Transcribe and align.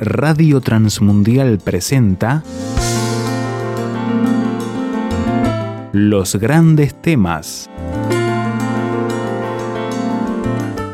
Radio 0.00 0.60
Transmundial 0.60 1.58
presenta 1.58 2.44
Los 5.90 6.36
grandes 6.36 6.94
temas. 6.94 7.68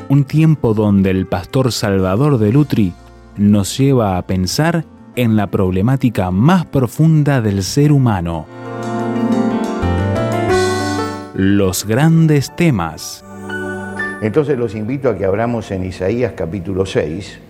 Un 0.09 0.25
tiempo 0.25 0.73
donde 0.73 1.11
el 1.11 1.27
pastor 1.27 1.71
Salvador 1.71 2.39
de 2.39 2.51
Lutri 2.51 2.95
nos 3.37 3.77
lleva 3.77 4.17
a 4.17 4.27
pensar 4.27 4.87
en 5.17 5.37
la 5.37 5.49
problemática 5.49 6.31
más 6.31 6.65
profunda 6.65 7.43
del 7.43 7.63
ser 7.63 7.93
humano. 7.93 8.47
Los 11.35 11.85
grandes 11.85 12.57
temas. 12.57 13.23
Entonces 14.23 14.57
los 14.57 14.75
invito 14.75 15.11
a 15.11 15.19
que 15.19 15.27
abramos 15.27 15.71
en 15.73 15.85
Isaías 15.85 16.33
capítulo 16.35 16.87
6. 16.87 17.44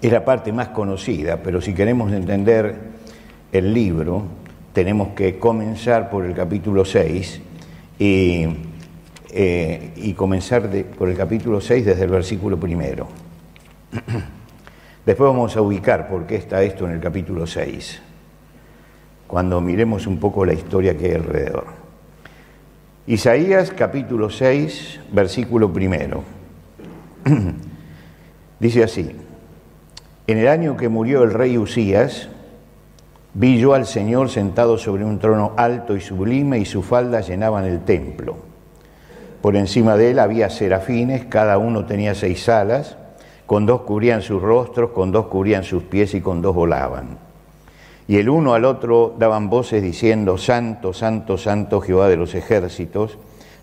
Es 0.00 0.12
la 0.12 0.24
parte 0.24 0.52
más 0.52 0.68
conocida, 0.68 1.38
pero 1.42 1.60
si 1.60 1.74
queremos 1.74 2.12
entender 2.12 2.76
el 3.50 3.74
libro, 3.74 4.22
tenemos 4.72 5.08
que 5.08 5.40
comenzar 5.40 6.08
por 6.08 6.24
el 6.24 6.34
capítulo 6.34 6.84
6 6.84 7.40
y, 7.98 8.46
eh, 9.30 9.92
y 9.96 10.12
comenzar 10.12 10.68
por 10.96 11.08
el 11.08 11.16
capítulo 11.16 11.60
6 11.60 11.84
desde 11.84 12.04
el 12.04 12.10
versículo 12.10 12.60
primero. 12.60 13.08
Después 15.06 15.30
vamos 15.30 15.56
a 15.56 15.62
ubicar 15.62 16.08
por 16.08 16.26
qué 16.26 16.36
está 16.36 16.62
esto 16.62 16.86
en 16.86 16.92
el 16.92 17.00
capítulo 17.00 17.44
6, 17.44 18.00
cuando 19.26 19.60
miremos 19.60 20.06
un 20.06 20.18
poco 20.18 20.44
la 20.44 20.52
historia 20.52 20.96
que 20.96 21.06
hay 21.06 21.14
alrededor. 21.14 21.66
Isaías 23.08 23.72
capítulo 23.72 24.30
6, 24.30 25.00
versículo 25.10 25.72
primero. 25.72 26.22
Dice 28.60 28.84
así, 28.84 29.10
en 30.28 30.36
el 30.36 30.46
año 30.48 30.76
que 30.76 30.90
murió 30.90 31.22
el 31.22 31.32
rey 31.32 31.56
Usías, 31.56 32.28
vi 33.32 33.58
yo 33.58 33.72
al 33.72 33.86
Señor 33.86 34.28
sentado 34.28 34.76
sobre 34.76 35.02
un 35.02 35.18
trono 35.18 35.54
alto 35.56 35.96
y 35.96 36.02
sublime 36.02 36.58
y 36.58 36.66
sus 36.66 36.84
faldas 36.84 37.28
llenaban 37.28 37.64
el 37.64 37.80
templo. 37.80 38.36
Por 39.40 39.56
encima 39.56 39.96
de 39.96 40.10
él 40.10 40.18
había 40.18 40.50
serafines, 40.50 41.24
cada 41.24 41.56
uno 41.56 41.86
tenía 41.86 42.14
seis 42.14 42.46
alas, 42.50 42.98
con 43.46 43.64
dos 43.64 43.80
cubrían 43.82 44.20
sus 44.20 44.42
rostros, 44.42 44.90
con 44.90 45.12
dos 45.12 45.28
cubrían 45.28 45.64
sus 45.64 45.84
pies 45.84 46.12
y 46.12 46.20
con 46.20 46.42
dos 46.42 46.54
volaban. 46.54 47.16
Y 48.06 48.18
el 48.18 48.28
uno 48.28 48.52
al 48.52 48.66
otro 48.66 49.14
daban 49.18 49.48
voces 49.48 49.82
diciendo, 49.82 50.36
Santo, 50.36 50.92
Santo, 50.92 51.38
Santo 51.38 51.80
Jehová 51.80 52.06
de 52.08 52.18
los 52.18 52.34
ejércitos, 52.34 53.16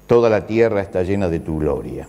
toda 0.07 0.31
la 0.31 0.47
tierra 0.47 0.81
está 0.81 1.03
llena 1.03 1.29
de 1.29 1.41
tu 1.41 1.59
gloria. 1.59 2.07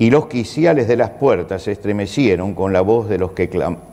Y 0.00 0.08
los 0.08 0.28
quiciales 0.28 0.88
de 0.88 0.96
las 0.96 1.10
puertas 1.10 1.64
se 1.64 1.72
estremecieron 1.72 2.54
con 2.54 2.72
la 2.72 2.80
voz 2.80 3.10
de 3.10 3.18
los 3.18 3.32
que 3.32 3.48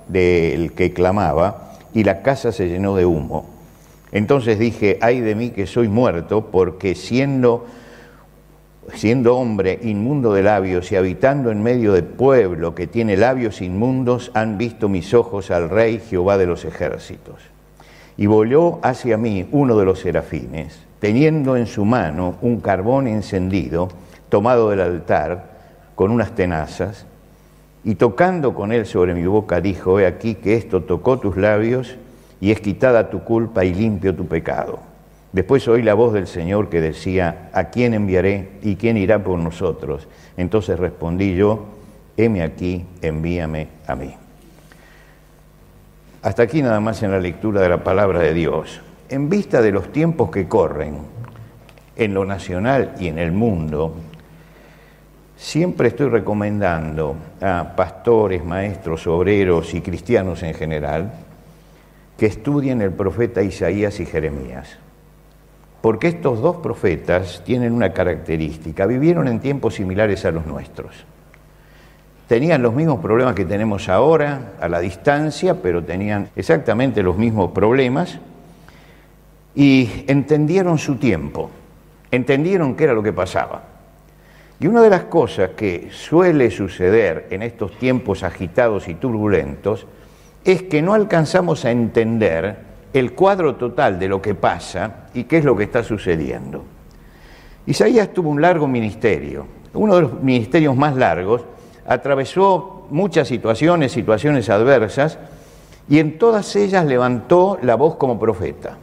del 0.08 0.72
que 0.72 0.94
clamaba, 0.94 1.73
y 1.94 2.05
la 2.05 2.22
casa 2.22 2.53
se 2.53 2.69
llenó 2.69 2.95
de 2.95 3.05
humo. 3.05 3.45
Entonces 4.14 4.58
dije, 4.58 4.99
ay 5.02 5.19
de 5.19 5.36
mí 5.36 5.49
que 5.49 5.67
soy 5.67 5.89
muerto, 5.89 6.45
porque 6.49 6.95
siendo 6.95 7.66
siendo 8.94 9.36
hombre 9.36 9.80
inmundo 9.83 10.31
de 10.31 10.44
labios 10.44 10.94
y 10.94 10.95
habitando 10.95 11.52
en 11.52 11.61
medio 11.61 11.91
de 11.91 12.03
pueblo 12.03 12.73
que 12.73 12.88
tiene 12.88 13.17
labios 13.17 13.61
inmundos, 13.61 14.31
han 14.33 14.58
visto 14.58 14.88
mis 14.88 15.14
ojos 15.14 15.52
al 15.52 15.69
Rey 15.69 15.99
Jehová 15.99 16.38
de 16.38 16.45
los 16.45 16.64
ejércitos. 16.64 17.36
Y 18.16 18.27
volvió 18.27 18.80
hacia 18.81 19.17
mí 19.17 19.45
uno 19.52 19.77
de 19.77 19.83
los 19.83 19.99
serafines, 19.99 20.80
teniendo 21.02 21.58
en 21.58 21.67
su 21.67 21.83
mano 21.83 22.36
un 22.42 22.61
carbón 22.61 23.09
encendido, 23.09 23.89
tomado 24.30 24.69
del 24.69 24.80
altar, 24.80 25.56
con 25.98 26.12
unas 26.12 26.36
tenazas, 26.36 27.08
y 27.84 27.95
tocando 27.95 28.53
con 28.53 28.72
él 28.72 28.86
sobre 28.86 29.16
mi 29.16 29.26
boca, 29.26 29.62
dijo, 29.62 30.00
he 30.00 30.06
aquí 30.06 30.36
que 30.36 30.54
esto 30.54 30.83
tocó 30.83 31.17
tus 31.17 31.38
labios, 31.38 31.95
y 32.39 32.52
es 32.52 32.61
quitada 32.61 33.10
tu 33.10 33.23
culpa 33.23 33.66
y 33.66 33.73
limpio 33.73 34.16
tu 34.16 34.27
pecado. 34.27 34.77
Después 35.32 35.67
oí 35.67 35.82
la 35.82 35.95
voz 35.95 36.14
del 36.14 36.27
Señor 36.27 36.70
que 36.70 36.82
decía, 36.82 37.49
¿a 37.52 37.66
quién 37.66 37.95
enviaré 37.95 38.52
y 38.61 38.76
quién 38.76 38.95
irá 38.95 39.23
por 39.23 39.39
nosotros? 39.39 40.08
Entonces 40.38 40.77
respondí 40.77 41.36
yo, 41.36 41.66
heme 42.16 42.44
aquí, 42.44 42.86
envíame 43.02 43.67
a 43.88 43.95
mí. 43.95 44.14
Hasta 46.21 46.44
aquí 46.44 46.61
nada 46.61 46.80
más 46.80 47.02
en 47.02 47.10
la 47.10 47.20
lectura 47.20 47.60
de 47.61 47.70
la 47.70 47.83
palabra 47.83 48.20
de 48.20 48.36
Dios. 48.36 48.82
En 49.10 49.30
vista 49.30 49.64
de 49.64 49.71
los 49.71 49.92
tiempos 49.92 50.30
que 50.30 50.48
corren 50.48 51.00
en 51.95 52.14
lo 52.14 52.23
nacional 52.23 52.94
y 53.00 53.08
en 53.08 53.17
el 53.17 53.32
mundo, 53.32 53.95
siempre 55.37 55.89
estoy 55.89 56.09
recomendando 56.09 57.15
a 57.42 57.73
pastores, 57.75 58.43
maestros, 58.43 59.08
obreros 59.08 59.73
y 59.73 59.81
cristianos 59.81 60.43
en 60.43 60.53
general 60.53 61.14
que 62.17 62.25
estudien 62.25 62.81
el 62.81 62.92
profeta 62.92 63.42
Isaías 63.42 63.99
y 63.99 64.05
Jeremías 64.05 64.77
porque 65.81 66.08
estos 66.08 66.42
dos 66.42 66.58
profetas 66.58 67.43
tienen 67.45 67.71
una 67.71 67.93
característica, 67.93 68.86
vivieron 68.86 69.27
en 69.27 69.39
tiempos 69.39 69.76
similares 69.76 70.26
a 70.26 70.31
los 70.31 70.45
nuestros. 70.45 71.05
Tenían 72.27 72.61
los 72.61 72.73
mismos 72.73 72.99
problemas 72.99 73.36
que 73.36 73.45
tenemos 73.45 73.87
ahora, 73.87 74.53
a 74.59 74.67
la 74.67 74.80
distancia, 74.80 75.61
pero 75.61 75.83
tenían 75.83 76.30
exactamente 76.36 77.02
los 77.02 77.17
mismos 77.17 77.52
problemas 77.52 78.20
y 79.55 80.03
entendieron 80.08 80.77
su 80.77 80.95
tiempo, 80.95 81.49
entendieron 82.11 82.76
qué 82.76 82.83
era 82.83 82.93
lo 82.93 83.02
que 83.02 83.14
pasaba. 83.14 83.77
Y 84.60 84.68
una 84.68 84.82
de 84.82 84.90
las 84.90 85.04
cosas 85.04 85.52
que 85.52 85.90
suele 85.92 86.50
suceder 86.50 87.28
en 87.30 87.44
estos 87.44 87.78
tiempos 87.78 88.23
agitados 88.23 88.88
y 88.88 88.95
turbulentos 88.95 89.86
es 90.44 90.64
que 90.64 90.82
no 90.82 90.94
alcanzamos 90.94 91.64
a 91.66 91.72
entender 91.72 92.58
el 92.94 93.14
cuadro 93.14 93.56
total 93.56 94.00
de 94.00 94.08
lo 94.08 94.22
que 94.22 94.34
pasa 94.34 95.08
y 95.14 95.26
qué 95.26 95.38
es 95.38 95.45
lo 95.45 95.56
que 95.56 95.66
está 95.66 95.84
sucediendo. 95.84 96.64
Isaías 97.68 98.12
tuvo 98.14 98.30
un 98.30 98.42
largo 98.42 98.68
ministerio, 98.68 99.45
uno 99.73 99.95
de 99.95 100.02
los 100.02 100.23
ministerios 100.23 100.76
más 100.76 100.95
largos, 100.95 101.44
atravesó 101.86 102.88
muchas 102.89 103.28
situaciones, 103.28 103.92
situaciones 103.92 104.50
adversas, 104.50 105.20
y 105.89 106.00
en 106.00 106.18
todas 106.18 106.56
ellas 106.56 106.86
levantó 106.86 107.60
la 107.62 107.76
voz 107.76 107.95
como 107.95 108.20
profeta. 108.20 108.78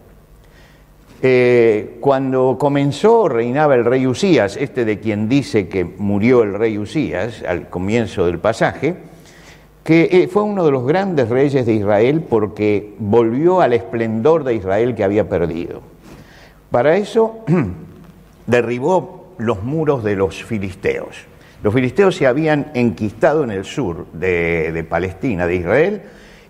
Eh, 1.22 1.96
cuando 2.00 2.56
comenzó 2.58 3.28
reinaba 3.28 3.74
el 3.74 3.84
rey 3.84 4.06
Usías, 4.06 4.56
este 4.56 4.84
de 4.84 5.00
quien 5.00 5.28
dice 5.28 5.68
que 5.68 5.84
murió 5.84 6.42
el 6.42 6.54
rey 6.54 6.76
Usías 6.76 7.42
al 7.42 7.68
comienzo 7.70 8.26
del 8.26 8.38
pasaje, 8.38 8.96
que 9.82 10.08
eh, 10.10 10.28
fue 10.28 10.42
uno 10.42 10.64
de 10.64 10.70
los 10.70 10.86
grandes 10.86 11.28
reyes 11.28 11.66
de 11.66 11.74
Israel 11.74 12.24
porque 12.28 12.94
volvió 12.98 13.60
al 13.60 13.74
esplendor 13.74 14.44
de 14.44 14.54
Israel 14.54 14.94
que 14.94 15.04
había 15.04 15.28
perdido. 15.28 15.82
Para 16.70 16.96
eso 16.96 17.44
derribó 18.46 19.34
los 19.38 19.62
muros 19.62 20.02
de 20.04 20.16
los 20.16 20.42
filisteos. 20.42 21.16
Los 21.62 21.72
filisteos 21.72 22.16
se 22.16 22.26
habían 22.26 22.70
enquistado 22.74 23.44
en 23.44 23.50
el 23.50 23.64
sur 23.64 24.06
de, 24.12 24.72
de 24.72 24.84
Palestina, 24.84 25.46
de 25.46 25.56
Israel, 25.56 26.02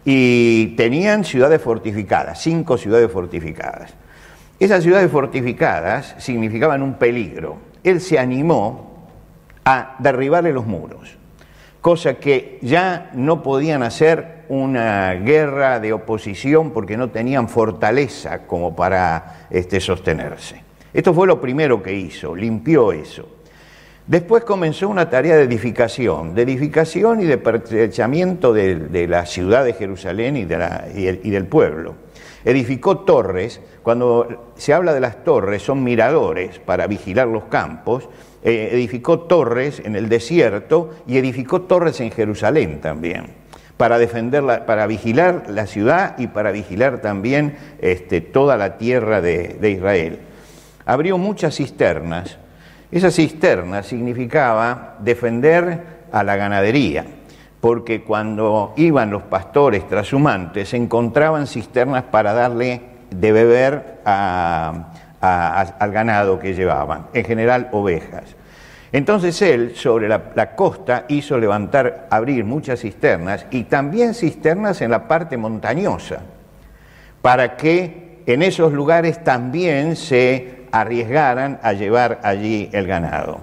y 0.05 0.75
tenían 0.77 1.25
ciudades 1.25 1.63
fortificadas, 1.63 2.43
cinco 2.43 2.77
ciudades 2.77 3.11
fortificadas. 3.11 3.95
Esas 4.59 4.83
ciudades 4.83 5.11
fortificadas 5.11 6.15
significaban 6.19 6.83
un 6.83 6.95
peligro. 6.95 7.59
Él 7.83 8.01
se 8.01 8.19
animó 8.19 9.09
a 9.65 9.97
derribarle 9.99 10.53
los 10.53 10.67
muros 10.67 11.19
cosa 11.85 12.15
que 12.15 12.59
ya 12.63 13.11
no 13.13 13.43
podían 13.43 13.83
hacer 13.83 14.45
una 14.49 15.13
guerra 15.17 15.81
de 15.81 15.93
oposición 15.93 16.71
porque 16.71 16.97
no 16.97 17.11
tenían 17.11 17.47
fortaleza 17.47 18.47
como 18.47 18.75
para 18.75 19.49
este, 19.51 19.81
sostenerse. 19.81 20.63
Esto 20.95 21.13
fue 21.13 21.27
lo 21.27 21.43
primero 21.43 21.83
que 21.83 21.93
hizo, 21.93 22.35
limpió 22.35 22.91
eso. 22.91 23.29
Después 24.07 24.45
comenzó 24.45 24.89
una 24.89 25.11
tarea 25.11 25.37
de 25.37 25.43
edificación, 25.43 26.35
de 26.35 26.41
edificación 26.41 27.21
y 27.21 27.25
de 27.25 27.37
pertrechamiento 27.37 28.55
de, 28.55 29.07
la 29.07 29.27
ciudad 29.27 29.63
de 29.63 29.75
Jerusalén 29.75 30.39
y, 30.39 30.41
y 30.45 31.31
del 31.31 31.47
pueblo. 31.47 31.97
Edificó 32.45 32.99
torres, 32.99 33.61
cuando 33.83 34.53
se 34.57 34.75
habla 34.75 34.93
de 34.93 35.01
las 35.01 35.25
torres 35.25 35.63
son 35.63 35.83
miradores 35.83 36.59
para 36.59 36.87
vigilar 36.87 37.27
los 37.27 37.45
campos, 37.45 38.09
eh, 38.43 38.69
edificó 38.73 39.21
torres 39.21 39.81
en 39.83 39.97
el 39.97 40.11
desierto 40.11 40.91
y 41.07 41.17
edificó 41.17 41.63
torres 41.63 42.01
en 42.01 42.11
Jerusalén 42.11 42.83
también, 42.83 43.29
para 43.79 43.97
defenderla, 43.97 44.67
para 44.67 44.87
vigilar 44.87 45.45
la 45.49 45.67
ciudad 45.67 46.19
y 46.19 46.27
para 46.27 46.53
vigilar 46.53 47.01
también 47.01 47.57
este, 47.81 48.21
toda 48.21 48.59
la 48.59 48.77
tierra 48.77 49.23
de, 49.23 49.71
Israel. 49.71 50.19
Abrió 50.85 51.17
muchas 51.17 51.57
cisternas. 51.57 52.37
Esa 52.93 53.11
cisterna 53.11 53.83
significaba 53.83 54.99
defender 55.01 55.81
a 56.13 56.23
la 56.23 56.37
ganadería, 56.37 57.07
porque 57.65 58.03
cuando 58.03 58.75
iban 58.77 59.11
los 59.11 59.23
pastores 59.23 59.89
trashumantes 59.89 60.75
encontraban 60.75 61.47
cisternas 61.47 62.03
para 62.03 62.35
darle 62.35 62.83
de 63.09 63.33
beber 63.33 64.01
al 64.05 65.91
ganado 65.91 66.39
que 66.39 66.53
llevaban, 66.53 67.07
en 67.15 67.25
general 67.25 67.71
ovejas. 67.73 68.25
Entonces 68.93 69.41
él 69.41 69.77
sobre 69.77 70.09
la, 70.09 70.55
costa 70.55 71.07
hizo 71.09 71.39
levantar, 71.39 72.07
abrir 72.11 72.45
muchas 72.45 72.81
cisternas 72.81 73.47
y 73.51 73.63
también 73.63 74.13
cisternas 74.13 74.83
en 74.83 74.91
la 74.91 75.09
parte 75.09 75.39
montañosa, 75.39 76.19
para 77.23 77.57
que 77.57 78.19
en 78.27 78.43
esos 78.43 78.75
lugares 78.75 79.25
también 79.25 79.97
se 79.97 80.67
arriesgaran 80.71 81.61
a 81.63 81.73
llevar 81.73 82.21
allí 82.25 82.69
el 82.75 82.87
ganado. 82.87 83.39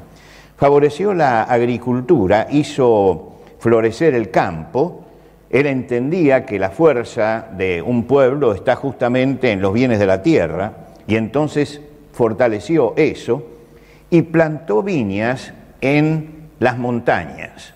Favoreció 0.58 1.16
la 1.16 1.42
agricultura, 1.42 2.46
hizo 2.52 3.31
florecer 3.62 4.16
el 4.16 4.32
campo, 4.32 5.06
él 5.52 5.68
entendía 5.68 6.48
que 6.48 6.58
la 6.58 6.72
fuerza 6.72 7.46
de 7.56 7.82
un 7.84 8.06
pueblo 8.06 8.54
está 8.54 8.76
justamente 8.76 9.52
en 9.52 9.62
los 9.62 9.72
bienes 9.72 10.00
de 10.00 10.08
la 10.08 10.24
tierra 10.24 10.74
y 11.06 11.16
entonces 11.16 11.80
fortaleció 12.12 12.96
eso 12.98 13.46
y 14.10 14.24
plantó 14.24 14.82
viñas 14.82 15.54
en 15.80 16.50
las 16.60 16.80
montañas, 16.80 17.76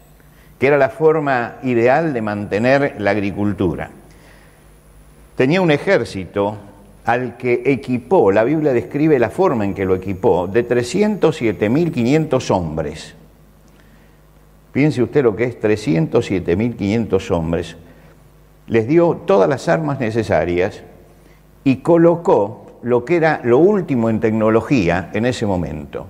que 0.58 0.68
era 0.68 0.78
la 0.80 0.90
forma 0.90 1.58
ideal 1.62 2.14
de 2.14 2.22
mantener 2.22 2.96
la 2.98 3.12
agricultura. 3.12 3.92
Tenía 5.36 5.62
un 5.62 5.70
ejército 5.70 6.58
al 7.06 7.38
que 7.38 7.62
equipó, 7.64 8.32
la 8.32 8.44
Biblia 8.44 8.74
describe 8.74 9.20
la 9.20 9.30
forma 9.30 9.66
en 9.66 9.76
que 9.76 9.86
lo 9.86 9.94
equipó, 9.94 10.48
de 10.48 10.68
307.500 10.68 12.50
hombres. 12.50 13.16
Piense 14.75 15.01
usted 15.01 15.24
lo 15.24 15.38
que 15.38 15.45
es 15.45 15.57
307.500 15.62 17.31
hombres. 17.31 17.77
Les 18.68 18.86
dio 18.86 19.22
todas 19.25 19.48
las 19.48 19.69
armas 19.69 20.01
necesarias 20.01 20.83
y 21.63 21.77
colocó 21.77 22.80
lo 22.83 23.06
que 23.06 23.16
era 23.16 23.39
lo 23.45 23.60
último 23.60 24.10
en 24.10 24.19
tecnología 24.19 25.12
en 25.13 25.25
ese 25.25 25.45
momento 25.45 26.07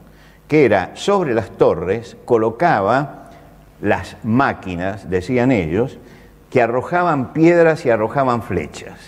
que 0.48 0.66
era 0.66 0.92
sobre 0.96 1.34
las 1.36 1.52
torres, 1.52 2.18
colocaba 2.26 3.30
las 3.82 4.18
máquinas, 4.24 5.10
decían 5.10 5.52
ellos, 5.52 5.98
que 6.50 6.62
arrojaban 6.62 7.34
piedras 7.34 7.86
y 7.86 7.90
arrojaban 7.90 8.42
flechas. 8.42 9.00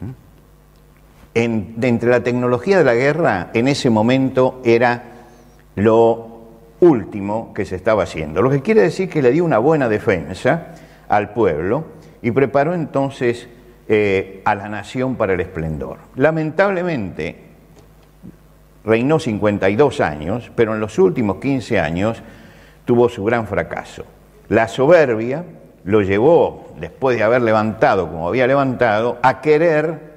¿Mm? 0.00 1.80
De 1.80 1.88
entre 1.88 2.10
la 2.10 2.22
tecnología 2.22 2.78
de 2.78 2.84
la 2.84 2.94
guerra, 2.94 3.50
en 3.54 3.68
ese 3.68 3.90
momento 3.90 4.62
era 4.64 5.02
lo 5.76 6.29
último 6.80 7.52
que 7.54 7.64
se 7.64 7.76
estaba 7.76 8.04
haciendo. 8.04 8.42
Lo 8.42 8.50
que 8.50 8.62
quiere 8.62 8.82
decir 8.82 9.08
que 9.08 9.22
le 9.22 9.30
dio 9.30 9.44
una 9.44 9.58
buena 9.58 9.88
defensa 9.88 10.68
al 11.08 11.32
pueblo 11.32 11.84
y 12.22 12.30
preparó 12.30 12.74
entonces 12.74 13.48
eh, 13.88 14.42
a 14.44 14.54
la 14.54 14.68
nación 14.68 15.16
para 15.16 15.34
el 15.34 15.40
esplendor. 15.40 15.98
Lamentablemente, 16.16 17.36
reinó 18.84 19.18
52 19.18 20.00
años, 20.00 20.50
pero 20.54 20.74
en 20.74 20.80
los 20.80 20.98
últimos 20.98 21.36
15 21.36 21.78
años 21.78 22.22
tuvo 22.84 23.08
su 23.08 23.24
gran 23.24 23.46
fracaso. 23.46 24.04
La 24.48 24.68
soberbia 24.68 25.44
lo 25.84 26.02
llevó, 26.02 26.72
después 26.78 27.16
de 27.16 27.22
haber 27.22 27.42
levantado 27.42 28.08
como 28.10 28.28
había 28.28 28.46
levantado, 28.46 29.18
a 29.22 29.40
querer 29.40 30.09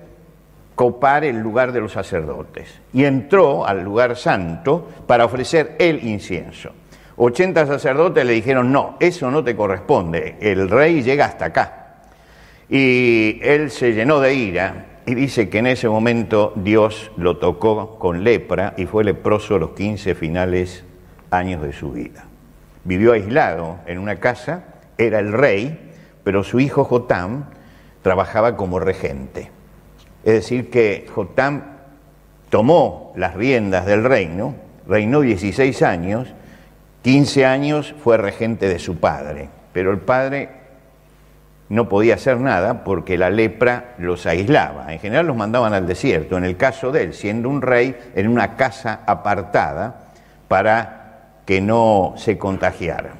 copar 0.75 1.23
el 1.23 1.39
lugar 1.39 1.71
de 1.71 1.81
los 1.81 1.91
sacerdotes 1.91 2.81
y 2.93 3.05
entró 3.05 3.65
al 3.65 3.83
lugar 3.83 4.15
santo 4.15 4.89
para 5.07 5.25
ofrecer 5.25 5.75
el 5.79 6.05
incienso. 6.05 6.71
80 7.15 7.67
sacerdotes 7.67 8.25
le 8.25 8.33
dijeron, 8.33 8.71
no, 8.71 8.97
eso 8.99 9.29
no 9.29 9.43
te 9.43 9.55
corresponde, 9.55 10.37
el 10.39 10.69
rey 10.69 11.03
llega 11.03 11.25
hasta 11.25 11.45
acá. 11.45 11.79
Y 12.69 13.39
él 13.43 13.69
se 13.69 13.93
llenó 13.93 14.19
de 14.19 14.33
ira 14.33 14.85
y 15.05 15.13
dice 15.15 15.49
que 15.49 15.59
en 15.59 15.67
ese 15.67 15.89
momento 15.89 16.53
Dios 16.55 17.11
lo 17.17 17.37
tocó 17.37 17.99
con 17.99 18.23
lepra 18.23 18.73
y 18.77 18.85
fue 18.85 19.03
leproso 19.03 19.59
los 19.59 19.71
15 19.71 20.15
finales 20.15 20.83
años 21.29 21.61
de 21.61 21.73
su 21.73 21.91
vida. 21.91 22.25
Vivió 22.83 23.13
aislado 23.13 23.79
en 23.85 23.99
una 23.99 24.19
casa, 24.19 24.63
era 24.97 25.19
el 25.19 25.33
rey, 25.33 25.91
pero 26.23 26.43
su 26.43 26.59
hijo 26.59 26.83
Jotam 26.83 27.45
trabajaba 28.01 28.55
como 28.55 28.79
regente. 28.79 29.51
Es 30.23 30.33
decir, 30.33 30.69
que 30.69 31.05
Jotam 31.13 31.63
tomó 32.49 33.13
las 33.15 33.33
riendas 33.35 33.85
del 33.85 34.03
reino, 34.03 34.55
reinó 34.87 35.21
16 35.21 35.81
años, 35.81 36.27
15 37.01 37.45
años 37.45 37.93
fue 38.03 38.17
regente 38.17 38.69
de 38.69 38.79
su 38.79 38.97
padre, 38.97 39.49
pero 39.73 39.91
el 39.91 39.99
padre 39.99 40.49
no 41.69 41.89
podía 41.89 42.15
hacer 42.15 42.39
nada 42.39 42.83
porque 42.83 43.17
la 43.17 43.29
lepra 43.29 43.95
los 43.97 44.25
aislaba. 44.25 44.93
En 44.93 44.99
general 44.99 45.27
los 45.27 45.35
mandaban 45.35 45.73
al 45.73 45.87
desierto. 45.87 46.37
En 46.37 46.43
el 46.43 46.55
caso 46.55 46.91
de 46.91 47.03
él, 47.03 47.13
siendo 47.13 47.49
un 47.49 47.61
rey, 47.61 47.95
en 48.15 48.27
una 48.27 48.55
casa 48.55 49.01
apartada 49.07 50.11
para 50.47 51.39
que 51.45 51.61
no 51.61 52.13
se 52.15 52.37
contagiara. 52.37 53.13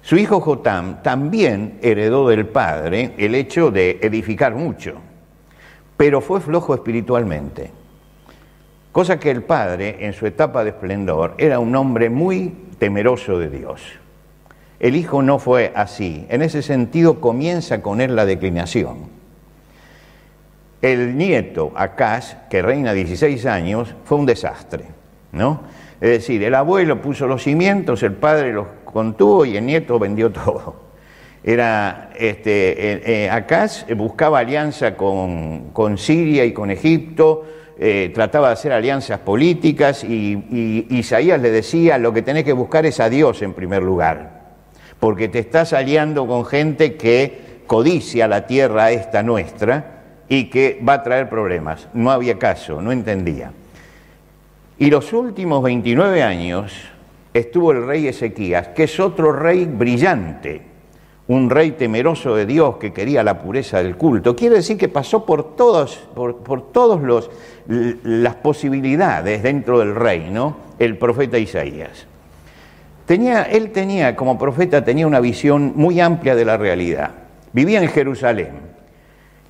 Su 0.00 0.16
hijo 0.16 0.40
Jotam 0.40 1.02
también 1.02 1.78
heredó 1.82 2.28
del 2.28 2.46
padre 2.46 3.14
el 3.18 3.34
hecho 3.34 3.70
de 3.70 3.98
edificar 4.02 4.54
mucho, 4.54 5.00
pero 5.96 6.20
fue 6.20 6.40
flojo 6.40 6.74
espiritualmente. 6.74 7.70
Cosa 8.92 9.18
que 9.18 9.30
el 9.30 9.42
padre, 9.42 10.06
en 10.06 10.12
su 10.12 10.26
etapa 10.26 10.62
de 10.62 10.70
esplendor, 10.70 11.34
era 11.38 11.58
un 11.58 11.74
hombre 11.74 12.10
muy 12.10 12.54
temeroso 12.78 13.38
de 13.38 13.50
Dios. 13.50 13.82
El 14.78 14.96
hijo 14.96 15.22
no 15.22 15.38
fue 15.38 15.72
así. 15.74 16.26
En 16.28 16.42
ese 16.42 16.62
sentido 16.62 17.20
comienza 17.20 17.82
con 17.82 18.00
él 18.00 18.14
la 18.14 18.26
declinación. 18.26 19.08
El 20.82 21.16
nieto, 21.16 21.72
Acaz, 21.74 22.36
que 22.50 22.60
reina 22.60 22.92
16 22.92 23.46
años, 23.46 23.94
fue 24.04 24.18
un 24.18 24.26
desastre, 24.26 24.84
¿no? 25.32 25.62
Es 26.00 26.10
decir, 26.10 26.42
el 26.44 26.54
abuelo 26.54 27.00
puso 27.00 27.26
los 27.26 27.42
cimientos, 27.42 28.02
el 28.02 28.12
padre 28.12 28.52
los 28.52 28.66
contuvo 28.84 29.46
y 29.46 29.56
el 29.56 29.64
nieto 29.64 29.98
vendió 29.98 30.30
todo. 30.30 30.83
Era, 31.44 32.10
este, 32.16 32.92
eh, 32.92 33.30
eh 33.30 33.94
buscaba 33.94 34.38
alianza 34.38 34.96
con, 34.96 35.98
Siria 35.98 36.44
y 36.44 36.52
con 36.52 36.70
Egipto, 36.70 37.44
eh, 37.78 38.10
trataba 38.14 38.48
de 38.48 38.52
hacer 38.54 38.72
alianzas 38.72 39.18
políticas 39.18 40.04
y, 40.04 40.86
Isaías 40.90 41.40
le 41.40 41.50
decía, 41.50 41.98
lo 41.98 42.12
que 42.12 42.22
tenés 42.22 42.44
que 42.44 42.52
buscar 42.52 42.86
es 42.86 42.98
a 43.00 43.10
Dios 43.10 43.42
en 43.42 43.52
primer 43.52 43.82
lugar 43.82 44.44
porque 45.04 45.28
te 45.28 45.38
estás 45.38 45.74
aliando 45.74 46.26
con 46.26 46.46
gente 46.46 46.96
que 46.96 47.60
codicia 47.66 48.26
la 48.26 48.46
tierra 48.46 48.90
esta 48.90 49.22
nuestra 49.22 50.00
y 50.30 50.48
que 50.48 50.80
va 50.86 50.94
a 50.94 51.02
traer 51.02 51.28
problemas. 51.28 51.88
No 51.92 52.10
había 52.10 52.38
caso, 52.38 52.80
no 52.80 52.90
entendía. 52.90 53.52
Y 54.78 54.90
los 54.90 55.12
últimos 55.12 55.62
29 55.62 56.22
años 56.22 56.72
estuvo 57.34 57.72
el 57.72 57.86
rey 57.86 58.08
Ezequías, 58.08 58.68
que 58.68 58.84
es 58.84 58.98
otro 58.98 59.30
rey 59.32 59.66
brillante, 59.66 60.62
un 61.26 61.48
rey 61.48 61.72
temeroso 61.72 62.36
de 62.36 62.44
Dios 62.44 62.76
que 62.76 62.92
quería 62.92 63.22
la 63.22 63.40
pureza 63.40 63.82
del 63.82 63.96
culto. 63.96 64.36
Quiere 64.36 64.56
decir 64.56 64.76
que 64.76 64.88
pasó 64.88 65.24
por 65.24 65.56
todas 65.56 65.96
por, 66.14 66.72
todos 66.72 67.30
las 67.66 68.34
posibilidades 68.36 69.42
dentro 69.42 69.78
del 69.78 69.94
reino 69.94 70.56
el 70.78 70.98
profeta 70.98 71.38
Isaías. 71.38 72.06
Tenía, 73.06 73.42
él 73.42 73.70
tenía, 73.70 74.16
como 74.16 74.38
profeta, 74.38 74.84
tenía 74.84 75.06
una 75.06 75.20
visión 75.20 75.72
muy 75.76 76.00
amplia 76.00 76.34
de 76.34 76.44
la 76.44 76.56
realidad. 76.56 77.10
Vivía 77.52 77.82
en 77.82 77.88
Jerusalén. 77.88 78.74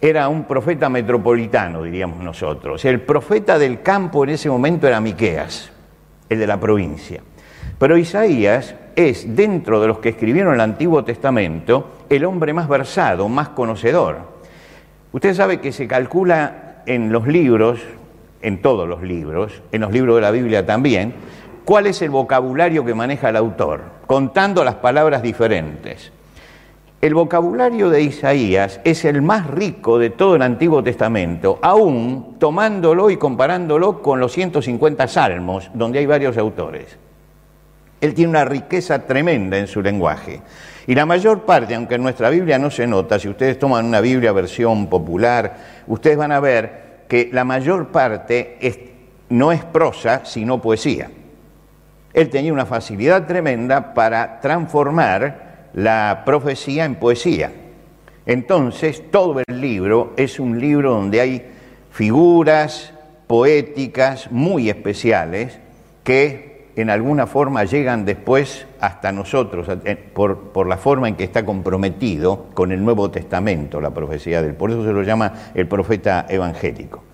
Era 0.00 0.28
un 0.28 0.44
profeta 0.44 0.88
metropolitano, 0.88 1.82
diríamos 1.82 2.22
nosotros. 2.22 2.84
El 2.84 3.00
profeta 3.00 3.58
del 3.58 3.80
campo 3.80 4.24
en 4.24 4.30
ese 4.30 4.50
momento 4.50 4.86
era 4.86 5.00
Miqueas, 5.00 5.70
el 6.28 6.38
de 6.38 6.46
la 6.46 6.60
provincia. 6.60 7.22
Pero 7.78 7.96
Isaías 7.96 8.74
es, 8.96 9.36
dentro 9.36 9.80
de 9.80 9.88
los 9.88 9.98
que 9.98 10.10
escribieron 10.10 10.54
el 10.54 10.60
Antiguo 10.60 11.04
Testamento, 11.04 11.90
el 12.08 12.24
hombre 12.24 12.52
más 12.52 12.68
versado, 12.68 13.28
más 13.28 13.50
conocedor. 13.50 14.34
Usted 15.12 15.34
sabe 15.34 15.60
que 15.60 15.72
se 15.72 15.86
calcula 15.86 16.82
en 16.86 17.12
los 17.12 17.26
libros, 17.26 17.80
en 18.42 18.60
todos 18.60 18.88
los 18.88 19.02
libros, 19.02 19.62
en 19.72 19.80
los 19.80 19.92
libros 19.92 20.16
de 20.16 20.22
la 20.22 20.30
Biblia 20.30 20.66
también, 20.66 21.14
cuál 21.64 21.86
es 21.86 22.02
el 22.02 22.10
vocabulario 22.10 22.84
que 22.84 22.94
maneja 22.94 23.28
el 23.28 23.36
autor, 23.36 23.82
contando 24.06 24.64
las 24.64 24.76
palabras 24.76 25.22
diferentes. 25.22 26.12
El 27.00 27.14
vocabulario 27.14 27.90
de 27.90 28.02
Isaías 28.02 28.80
es 28.82 29.04
el 29.04 29.20
más 29.20 29.46
rico 29.46 29.98
de 29.98 30.10
todo 30.10 30.36
el 30.36 30.42
Antiguo 30.42 30.82
Testamento, 30.82 31.58
aún 31.60 32.36
tomándolo 32.38 33.10
y 33.10 33.18
comparándolo 33.18 34.00
con 34.00 34.20
los 34.20 34.32
150 34.32 35.06
salmos, 35.08 35.70
donde 35.74 35.98
hay 35.98 36.06
varios 36.06 36.38
autores. 36.38 36.96
Él 38.04 38.14
tiene 38.14 38.30
una 38.30 38.44
riqueza 38.44 39.00
tremenda 39.00 39.56
en 39.58 39.66
su 39.66 39.80
lenguaje. 39.80 40.40
Y 40.86 40.94
la 40.94 41.06
mayor 41.06 41.42
parte, 41.42 41.74
aunque 41.74 41.94
en 41.94 42.02
nuestra 42.02 42.30
Biblia 42.30 42.58
no 42.58 42.70
se 42.70 42.86
nota, 42.86 43.18
si 43.18 43.28
ustedes 43.28 43.58
toman 43.58 43.86
una 43.86 44.00
Biblia 44.00 44.32
versión 44.32 44.88
popular, 44.88 45.56
ustedes 45.86 46.16
van 46.16 46.32
a 46.32 46.40
ver 46.40 47.04
que 47.08 47.30
la 47.32 47.44
mayor 47.44 47.88
parte 47.88 48.58
no 49.30 49.52
es 49.52 49.64
prosa, 49.64 50.24
sino 50.24 50.60
poesía 50.60 51.08
él 52.14 52.30
tenía 52.30 52.52
una 52.52 52.64
facilidad 52.64 53.26
tremenda 53.26 53.92
para 53.92 54.40
transformar 54.40 55.68
la 55.74 56.22
profecía 56.24 56.84
en 56.84 56.94
poesía. 56.94 57.50
Entonces, 58.24 59.02
todo 59.10 59.42
el 59.46 59.60
libro 59.60 60.14
es 60.16 60.38
un 60.38 60.58
libro 60.58 60.92
donde 60.92 61.20
hay 61.20 61.44
figuras 61.90 62.92
poéticas 63.26 64.30
muy 64.30 64.70
especiales 64.70 65.58
que 66.04 66.53
en 66.76 66.90
alguna 66.90 67.26
forma 67.26 67.64
llegan 67.64 68.04
después 68.04 68.66
hasta 68.80 69.12
nosotros, 69.12 69.68
por, 70.12 70.66
la 70.66 70.76
forma 70.76 71.08
en 71.08 71.14
que 71.14 71.24
está 71.24 71.44
comprometido 71.44 72.46
con 72.54 72.72
el 72.72 72.84
Nuevo 72.84 73.10
Testamento, 73.10 73.80
la 73.80 73.90
profecía 73.90 74.42
de 74.42 74.48
él. 74.48 74.54
Por 74.54 74.70
eso 74.70 74.84
se 74.84 74.92
lo 74.92 75.02
llama 75.02 75.32
el 75.54 75.68
profeta 75.68 76.26
evangélico. 76.28 77.04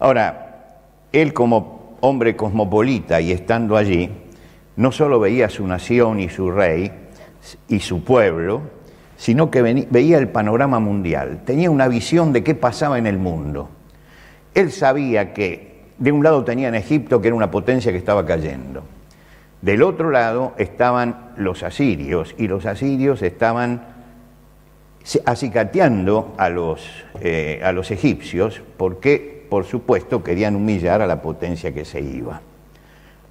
Ahora, 0.00 0.78
él 1.12 1.32
como 1.32 1.96
hombre 2.00 2.36
cosmopolita 2.36 3.20
y 3.20 3.32
estando 3.32 3.76
allí, 3.76 4.10
no 4.76 4.92
solo 4.92 5.20
veía 5.20 5.48
su 5.48 5.66
nación 5.66 6.20
y 6.20 6.28
su 6.28 6.50
rey 6.50 6.92
y 7.68 7.80
su 7.80 8.04
pueblo, 8.04 8.62
sino 9.16 9.50
que 9.50 9.62
veía 9.62 10.18
el 10.18 10.28
panorama 10.28 10.78
mundial, 10.78 11.42
tenía 11.44 11.70
una 11.70 11.88
visión 11.88 12.32
de 12.32 12.44
qué 12.44 12.54
pasaba 12.54 12.98
en 12.98 13.06
el 13.06 13.18
mundo. 13.18 13.68
Él 14.54 14.70
sabía 14.70 15.34
que 15.34 15.67
de 15.98 16.12
un 16.12 16.22
lado 16.22 16.44
tenían 16.44 16.74
Egipto, 16.74 17.20
que 17.20 17.28
era 17.28 17.36
una 17.36 17.50
potencia 17.50 17.92
que 17.92 17.98
estaba 17.98 18.24
cayendo. 18.24 18.84
Del 19.60 19.82
otro 19.82 20.10
lado 20.10 20.52
estaban 20.56 21.32
los 21.36 21.62
asirios, 21.62 22.34
y 22.38 22.46
los 22.46 22.66
asirios 22.66 23.22
estaban 23.22 23.82
acicateando 25.24 26.34
a 26.36 26.48
los, 26.48 26.86
eh, 27.20 27.60
a 27.64 27.72
los 27.72 27.90
egipcios 27.90 28.60
porque, 28.76 29.46
por 29.48 29.64
supuesto, 29.64 30.22
querían 30.22 30.54
humillar 30.54 31.02
a 31.02 31.06
la 31.06 31.22
potencia 31.22 31.72
que 31.72 31.84
se 31.84 32.00
iba. 32.00 32.40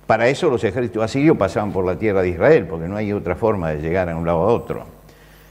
Para 0.05 0.27
eso 0.27 0.49
los 0.49 0.63
ejércitos 0.63 1.03
asirios 1.03 1.37
pasaban 1.37 1.71
por 1.71 1.85
la 1.85 1.97
tierra 1.97 2.21
de 2.21 2.29
Israel, 2.29 2.65
porque 2.67 2.87
no 2.87 2.95
hay 2.95 3.13
otra 3.13 3.35
forma 3.35 3.69
de 3.69 3.81
llegar 3.81 4.07
de 4.07 4.15
un 4.15 4.25
lado 4.25 4.39
a 4.39 4.47
otro. 4.47 4.85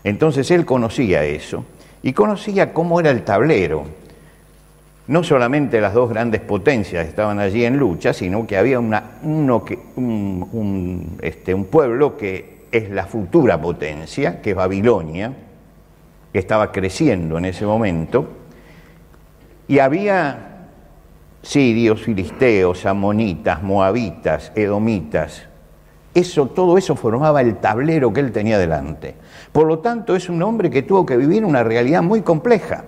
Entonces 0.03 0.51
él 0.51 0.65
conocía 0.65 1.25
eso 1.25 1.65
y 2.03 2.13
conocía 2.13 2.73
cómo 2.73 3.01
era 3.01 3.11
el 3.11 3.23
tablero 3.23 3.85
no 5.09 5.23
solamente 5.23 5.81
las 5.81 5.95
dos 5.95 6.11
grandes 6.11 6.41
potencias 6.41 7.07
estaban 7.07 7.39
allí 7.39 7.65
en 7.65 7.77
lucha, 7.77 8.13
sino 8.13 8.47
que 8.47 8.57
había 8.57 8.81
un, 8.81 8.93
este, 11.23 11.55
un 11.55 11.65
pueblo 11.67 12.17
que 12.17 12.67
es 12.73 12.91
la 12.91 13.07
futura 13.07 13.61
potencia, 13.61 14.43
que 14.43 14.51
es 14.51 14.57
Babilonia, 14.57 15.33
que 16.33 16.39
estaba 16.39 16.73
creciendo 16.73 17.39
en 17.39 17.45
ese 17.45 17.65
momento, 17.65 18.29
y 19.69 19.79
había 19.79 20.69
sirios, 21.43 22.03
filisteos, 22.03 22.85
amonitas, 22.85 23.63
moabitas, 23.63 24.51
edomitas. 24.57 25.45
Eso, 26.15 26.47
todo 26.47 26.79
eso 26.79 26.97
formaba 26.97 27.43
el 27.43 27.59
tablero 27.59 28.13
que 28.13 28.21
él 28.21 28.33
tenía 28.33 28.59
delante. 28.59 29.15
Por 29.53 29.69
lo 29.69 29.79
tanto, 29.79 30.17
es 30.17 30.29
un 30.29 30.43
hombre 30.43 30.71
que 30.71 30.83
tuvo 30.83 31.07
que 31.07 31.17
vivir 31.17 31.45
una 31.45 31.63
realidad 31.63 32.03
muy 32.03 32.23
compleja, 32.23 32.85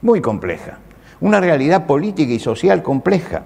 muy 0.00 0.20
compleja 0.20 0.78
una 1.20 1.40
realidad 1.40 1.86
política 1.86 2.32
y 2.32 2.38
social 2.38 2.82
compleja. 2.82 3.42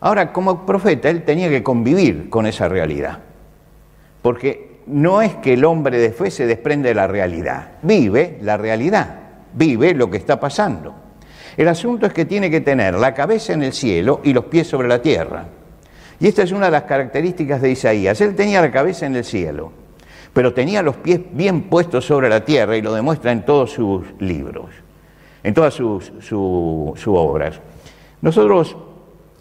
Ahora, 0.00 0.32
como 0.32 0.64
profeta, 0.64 1.10
él 1.10 1.24
tenía 1.24 1.48
que 1.48 1.62
convivir 1.62 2.30
con 2.30 2.46
esa 2.46 2.68
realidad, 2.68 3.18
porque 4.22 4.80
no 4.86 5.20
es 5.20 5.36
que 5.36 5.52
el 5.54 5.64
hombre 5.64 5.98
de 5.98 6.10
fe 6.10 6.30
se 6.30 6.46
desprende 6.46 6.88
de 6.88 6.94
la 6.94 7.06
realidad, 7.06 7.72
vive 7.82 8.38
la 8.40 8.56
realidad, 8.56 9.18
vive 9.52 9.94
lo 9.94 10.10
que 10.10 10.16
está 10.16 10.40
pasando. 10.40 10.94
El 11.56 11.68
asunto 11.68 12.06
es 12.06 12.12
que 12.14 12.24
tiene 12.24 12.50
que 12.50 12.62
tener 12.62 12.94
la 12.94 13.12
cabeza 13.12 13.52
en 13.52 13.62
el 13.62 13.72
cielo 13.72 14.20
y 14.24 14.32
los 14.32 14.46
pies 14.46 14.66
sobre 14.66 14.88
la 14.88 15.02
tierra. 15.02 15.44
Y 16.18 16.26
esta 16.26 16.42
es 16.42 16.52
una 16.52 16.66
de 16.66 16.72
las 16.72 16.84
características 16.84 17.60
de 17.60 17.70
Isaías. 17.70 18.20
Él 18.20 18.34
tenía 18.34 18.60
la 18.62 18.70
cabeza 18.70 19.04
en 19.04 19.16
el 19.16 19.24
cielo, 19.24 19.72
pero 20.32 20.54
tenía 20.54 20.82
los 20.82 20.96
pies 20.96 21.20
bien 21.32 21.62
puestos 21.62 22.06
sobre 22.06 22.28
la 22.28 22.44
tierra 22.44 22.76
y 22.76 22.82
lo 22.82 22.94
demuestra 22.94 23.32
en 23.32 23.44
todos 23.44 23.72
sus 23.72 24.04
libros 24.18 24.70
en 25.42 25.54
todas 25.54 25.74
sus, 25.74 26.12
obras. 27.06 27.60
Nosotros, 28.22 28.76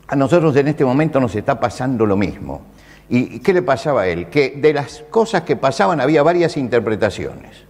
a 0.07 0.15
nosotros 0.15 0.55
en 0.55 0.69
este 0.69 0.85
momento 0.85 1.19
nos 1.19 1.35
está 1.35 1.59
pasando 1.59 2.05
lo 2.05 2.15
mismo. 2.15 2.61
¿Y 3.09 3.39
qué 3.39 3.53
le 3.53 3.61
pasaba 3.61 4.01
a 4.01 4.07
él? 4.07 4.27
Que 4.27 4.51
de 4.51 4.73
las 4.73 5.03
cosas 5.09 5.41
que 5.41 5.55
pasaban 5.55 5.99
había 5.99 6.23
varias 6.23 6.57
interpretaciones. 6.57 7.63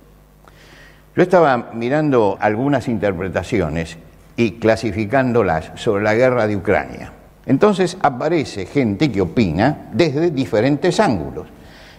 Yo 1.15 1.23
estaba 1.23 1.71
mirando 1.73 2.37
algunas 2.39 2.87
interpretaciones 2.87 3.97
y 4.35 4.51
clasificándolas 4.53 5.71
sobre 5.75 6.03
la 6.03 6.13
guerra 6.13 6.47
de 6.47 6.55
Ucrania. 6.55 7.13
Entonces 7.45 7.97
aparece 8.01 8.65
gente 8.65 9.11
que 9.11 9.21
opina 9.21 9.89
desde 9.91 10.29
diferentes 10.31 10.99
ángulos. 10.99 11.47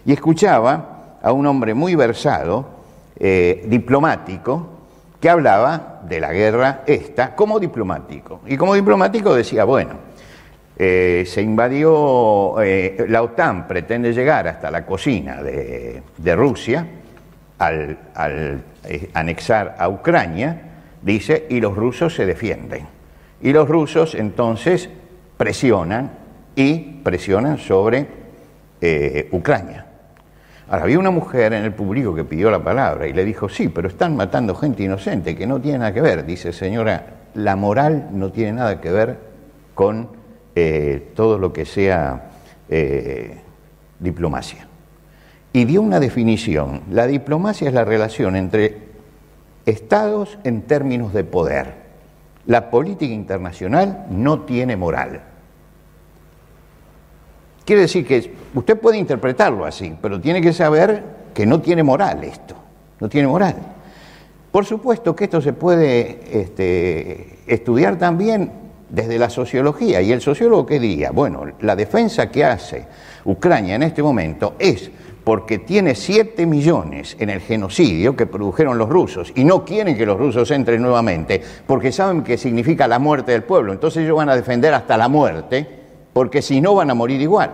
Y 0.07 0.13
escuchaba 0.13 1.19
a 1.23 1.33
un 1.33 1.47
hombre 1.47 1.75
muy 1.75 1.95
versado, 1.95 2.67
eh, 3.19 3.67
diplomático, 3.69 4.80
que 5.21 5.29
hablaba 5.29 6.01
de 6.09 6.19
la 6.19 6.33
guerra 6.33 6.83
esta 6.87 7.37
como 7.37 7.61
diplomático. 7.61 8.41
Y 8.47 8.57
como 8.57 8.75
diplomático 8.75 9.35
decía, 9.35 9.65
bueno, 9.65 9.93
eh, 10.83 11.25
se 11.27 11.43
invadió, 11.43 12.55
eh, 12.63 13.05
la 13.09 13.23
OTAN 13.23 13.69
pretende 13.69 14.15
llegar 14.15 14.49
hasta 14.49 14.71
la 14.71 14.87
cocina 14.87 15.43
de, 15.43 16.03
Rusia 16.35 16.87
al, 17.59 17.99
eh, 18.89 19.11
anexar 19.13 19.77
a 19.79 19.91
Ucrania, 19.91 20.59
dice, 21.03 21.47
y 21.51 21.61
los 21.61 21.77
rusos 21.77 22.15
se 22.15 22.25
defienden. 22.25 22.87
Y 23.43 23.53
los 23.53 23.69
rusos 23.69 24.15
entonces 24.15 24.89
presionan 25.37 26.13
y 26.57 26.79
presionan 27.03 27.59
sobre 27.59 28.21
Ucrania. 29.33 29.90
Ahora, 30.71 30.85
había 30.85 31.01
una 31.01 31.11
mujer 31.11 31.53
en 31.53 31.65
el 31.65 31.75
público 31.75 32.15
que 32.15 32.23
pidió 32.23 32.49
la 32.49 32.63
palabra 32.63 33.09
y 33.09 33.13
le 33.13 33.25
dijo, 33.25 33.49
sí, 33.49 33.69
pero 33.69 33.89
están 33.89 34.15
matando 34.15 34.55
gente 34.55 34.85
inocente 34.85 35.35
que 35.35 35.45
no 35.45 35.61
tiene 35.61 35.79
nada 35.79 35.93
que 35.93 36.01
ver. 36.01 36.25
Dice, 36.25 36.53
señora, 36.53 37.07
la 37.35 37.57
moral 37.57 38.11
no 38.13 38.31
tiene 38.31 38.53
nada 38.53 38.81
que 38.81 38.93
ver 38.93 39.19
con 39.75 40.11
eh, 40.55 41.11
todo 41.17 41.39
lo 41.39 41.53
que 41.53 41.65
sea 41.65 42.31
eh, 42.69 43.41
diplomacia. 43.99 44.69
Y 45.53 45.65
dio 45.65 45.83
una 45.83 45.99
definición. 45.99 46.83
La 46.93 47.09
diplomacia 47.09 47.67
es 47.67 47.75
la 47.75 47.85
relación 47.85 48.37
entre 48.37 48.79
estados 49.67 50.39
en 50.45 50.63
términos 50.63 51.13
de 51.13 51.25
poder. 51.25 51.75
La 52.47 52.71
política 52.71 53.13
internacional 53.13 54.07
no 54.09 54.43
tiene 54.43 54.77
moral. 54.77 55.23
Quiere 57.71 57.83
decir 57.83 58.05
que 58.05 58.33
usted 58.53 58.81
puede 58.81 58.99
interpretarlo 58.99 59.65
así, 59.65 59.95
pero 60.03 60.21
tiene 60.21 60.41
que 60.41 60.53
saber 60.53 61.05
que 61.33 61.47
no 61.47 61.61
tiene 61.61 61.85
moral 61.85 62.25
esto, 62.25 62.57
no 62.99 63.09
tiene 63.09 63.29
moral. 63.29 63.55
Por 64.51 64.65
supuesto 64.65 65.15
que 65.15 65.23
esto 65.23 65.41
se 65.41 65.53
puede 65.53 66.19
este, 66.33 67.39
estudiar 67.47 67.97
también 67.97 68.51
desde 68.89 69.21
la 69.21 69.31
sociología. 69.31 70.03
¿Y 70.03 70.11
el 70.11 70.21
sociólogo 70.21 70.67
qué 70.67 70.81
diría? 70.81 71.13
Bueno, 71.13 71.45
la 71.61 71.77
defensa 71.77 72.29
que 72.29 72.45
hace 72.45 72.87
Ucrania 73.25 73.77
en 73.77 73.85
este 73.85 74.03
momento 74.03 74.57
es 74.59 74.91
porque 75.23 75.61
tiene 75.61 75.95
7 75.95 76.47
millones 76.47 77.17
en 77.21 77.31
el 77.31 77.39
genocidio 77.39 78.17
que 78.17 78.27
produjeron 78.27 78.79
los 78.79 78.89
rusos 78.89 79.33
y 79.37 79.45
no 79.45 79.65
quieren 79.65 79.97
que 79.97 80.07
los 80.07 80.19
rusos 80.19 80.51
entren 80.51 80.83
nuevamente 80.83 81.41
porque 81.69 81.93
saben 81.93 82.25
que 82.25 82.37
significa 82.37 82.89
la 82.89 82.99
muerte 82.99 83.31
del 83.31 83.45
pueblo. 83.45 83.73
Entonces 83.73 84.03
ellos 84.03 84.17
van 84.17 84.29
a 84.29 84.35
defender 84.35 84.75
hasta 84.75 84.97
la 84.97 85.07
muerte 85.07 85.79
porque 86.13 86.43
si 86.43 86.61
no 86.61 86.75
van 86.75 86.91
a 86.91 86.95
morir 86.95 87.21
igual. 87.21 87.51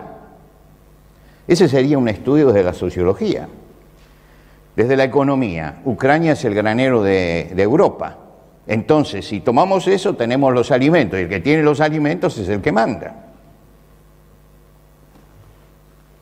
Ese 1.47 1.67
sería 1.67 1.97
un 1.97 2.09
estudio 2.09 2.47
desde 2.47 2.63
la 2.63 2.73
sociología. 2.73 3.47
Desde 4.75 4.95
la 4.95 5.05
economía, 5.05 5.79
Ucrania 5.85 6.33
es 6.33 6.45
el 6.45 6.53
granero 6.53 7.01
de, 7.01 7.51
Europa. 7.57 8.17
Entonces, 8.67 9.25
si 9.25 9.39
tomamos 9.39 9.87
eso, 9.87 10.15
tenemos 10.15 10.53
los 10.53 10.71
alimentos, 10.71 11.17
y 11.19 11.23
el 11.23 11.29
que 11.29 11.39
tiene 11.39 11.63
los 11.63 11.79
alimentos 11.79 12.37
es 12.37 12.49
el 12.49 12.61
que 12.61 12.71
manda. 12.71 13.15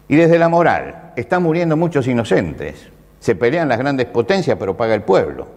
Y 0.08 0.16
desde 0.16 0.38
la 0.38 0.48
moral, 0.48 1.12
están 1.16 1.44
muriendo 1.44 1.76
muchos 1.76 2.08
inocentes. 2.08 2.88
Se 3.20 3.36
pelean 3.36 3.68
las 3.68 3.80
grandes 3.80 4.06
potencias, 4.06 4.56
pero 4.60 4.78
paga 4.78 4.94
el 4.94 5.02
pueblo. 5.02 5.48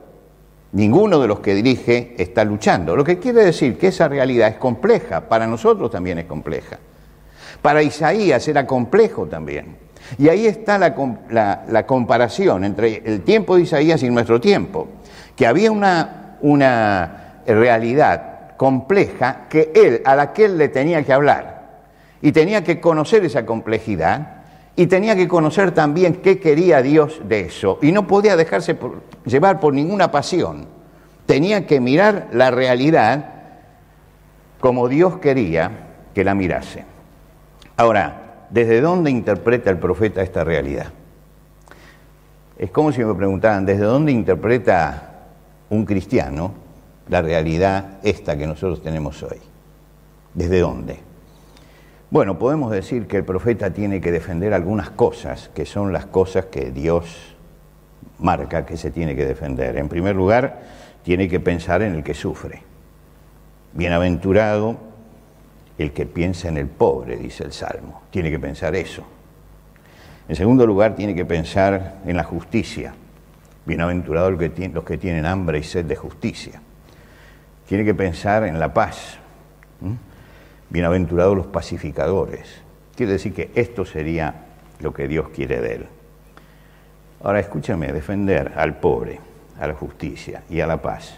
Ninguno 0.73 1.19
de 1.21 1.29
los 1.29 1.41
que 1.41 1.55
dirige 1.55 2.15
está 2.19 2.45
luchando. 2.45 2.95
Lo 2.95 3.05
que 3.05 3.19
quiere 3.19 3.45
decir 3.45 3.79
que 3.79 3.89
esa 3.89 4.09
realidad 4.09 4.49
es 4.49 4.57
compleja, 4.57 5.29
para 5.29 5.47
nosotros 5.47 5.91
también 5.91 6.19
es 6.19 6.27
compleja. 6.27 6.79
Para 7.63 7.83
Isaías 7.83 8.47
era 8.49 8.67
complejo 8.67 9.27
también. 9.27 9.77
Y 10.19 10.29
ahí 10.29 10.47
está 10.47 10.79
la, 10.79 11.87
comparación 11.87 12.65
entre 12.65 13.03
el 13.05 13.23
tiempo 13.23 13.57
de 13.57 13.63
Isaías 13.63 14.03
y 14.03 14.11
nuestro 14.11 14.41
tiempo, 14.41 14.89
que 15.35 15.47
había 15.47 15.71
una, 15.71 16.37
una 16.43 17.43
realidad 17.47 18.57
compleja 18.57 19.47
que 19.49 19.73
él, 19.75 20.03
a 20.05 20.17
la 20.17 20.33
que 20.33 20.47
él 20.47 20.59
le 20.59 20.69
tenía 20.69 21.03
que 21.03 21.13
hablar. 21.13 21.59
Y 22.21 22.33
tenía 22.33 22.65
que 22.65 22.81
conocer 22.81 23.25
esa 23.25 23.47
complejidad 23.47 24.38
y 24.79 24.87
tenía 24.87 25.17
que 25.17 25.27
conocer 25.27 25.73
también 25.73 26.23
qué 26.23 26.39
quería 26.39 26.83
Dios 26.83 27.21
de 27.25 27.41
eso. 27.41 27.81
Y 27.83 27.91
no 27.91 28.07
podía 28.07 28.37
dejarse 28.37 28.79
llevar 29.25 29.59
por 29.59 29.75
ninguna 29.75 30.13
pasión. 30.13 30.67
Tenía 31.27 31.67
que 31.67 31.81
mirar 31.81 32.29
la 32.31 32.53
realidad 32.53 33.25
como 34.61 34.87
Dios 34.87 35.19
quería 35.19 35.73
que 36.15 36.23
la 36.23 36.37
mirase. 36.37 36.85
Ahora, 37.77 38.45
¿desde 38.51 38.81
dónde 38.81 39.11
interpreta 39.11 39.69
el 39.69 39.79
profeta 39.79 40.23
esta 40.23 40.45
realidad? 40.45 40.93
Es 42.57 42.71
como 42.71 42.93
si 42.93 43.05
me 43.05 43.15
preguntaran, 43.17 43.67
¿desde 43.67 43.83
dónde 43.83 44.13
interpreta 44.13 45.25
un 45.71 45.87
cristiano 45.87 46.53
la 47.09 47.21
realidad 47.21 47.99
esta 48.05 48.39
que 48.39 48.47
nosotros 48.47 48.81
tenemos 48.81 49.25
hoy? 49.25 49.41
¿Desde 50.35 50.61
dónde? 50.61 51.08
Bueno, 52.11 52.39
podemos 52.39 52.71
decir 52.71 53.07
que 53.07 53.19
el 53.19 53.25
profeta 53.25 53.71
tiene 53.71 54.01
que 54.01 54.11
defender 54.11 54.55
algunas 54.55 54.89
cosas, 54.89 55.51
que 55.55 55.67
son 55.67 55.93
las 55.93 56.07
cosas 56.07 56.47
que 56.47 56.71
Dios 56.71 57.37
marca 58.19 58.65
que 58.65 58.79
se 58.79 58.91
tiene 58.91 59.15
que 59.15 59.27
defender. 59.27 59.77
En 59.77 59.91
primer 59.91 60.17
lugar, 60.17 60.63
tiene 61.03 61.29
que 61.29 61.39
pensar 61.39 61.83
en 61.83 61.95
el 61.95 62.03
que 62.03 62.15
sufre. 62.15 62.63
Bienaventurado 63.75 64.79
el 65.77 65.93
que 65.93 66.07
piensa 66.07 66.49
en 66.49 66.57
el 66.57 66.67
pobre, 66.67 67.19
dice 67.19 67.45
el 67.45 67.53
Salmo. 67.53 68.03
Tiene 68.11 68.31
que 68.31 68.39
pensar 68.39 68.75
eso. 68.75 69.05
En 70.29 70.35
segundo 70.35 70.67
lugar, 70.67 70.97
tiene 70.97 71.15
que 71.15 71.27
pensar 71.27 71.99
en 72.07 72.17
la 72.17 72.25
justicia. 72.25 72.95
Bienaventurado 73.67 74.31
los 74.31 74.85
que 74.85 74.97
tienen 74.97 75.27
hambre 75.27 75.59
y 75.59 75.63
sed 75.63 75.85
de 75.85 75.95
justicia. 75.95 76.61
Tiene 77.69 77.85
que 77.85 77.95
pensar 77.95 78.45
en 78.45 78.59
la 78.59 78.73
paz. 78.73 79.19
Bienaventurados 80.71 81.37
los 81.37 81.47
pacificadores. 81.47 82.61
Quiere 82.95 83.13
decir 83.13 83.33
que 83.33 83.51
esto 83.55 83.87
sería 83.87 84.47
lo 84.81 84.93
que 84.93 85.09
Dios 85.09 85.31
quiere 85.31 85.61
de 85.61 85.75
él. 85.77 85.87
Ahora 87.23 87.41
escúchame, 87.41 87.93
defender 87.93 88.53
al 88.57 88.79
pobre, 88.79 89.19
a 89.59 89.67
la 89.67 89.75
justicia 89.75 90.43
y 90.51 90.61
a 90.61 90.67
la 90.67 90.83
paz. 90.83 91.15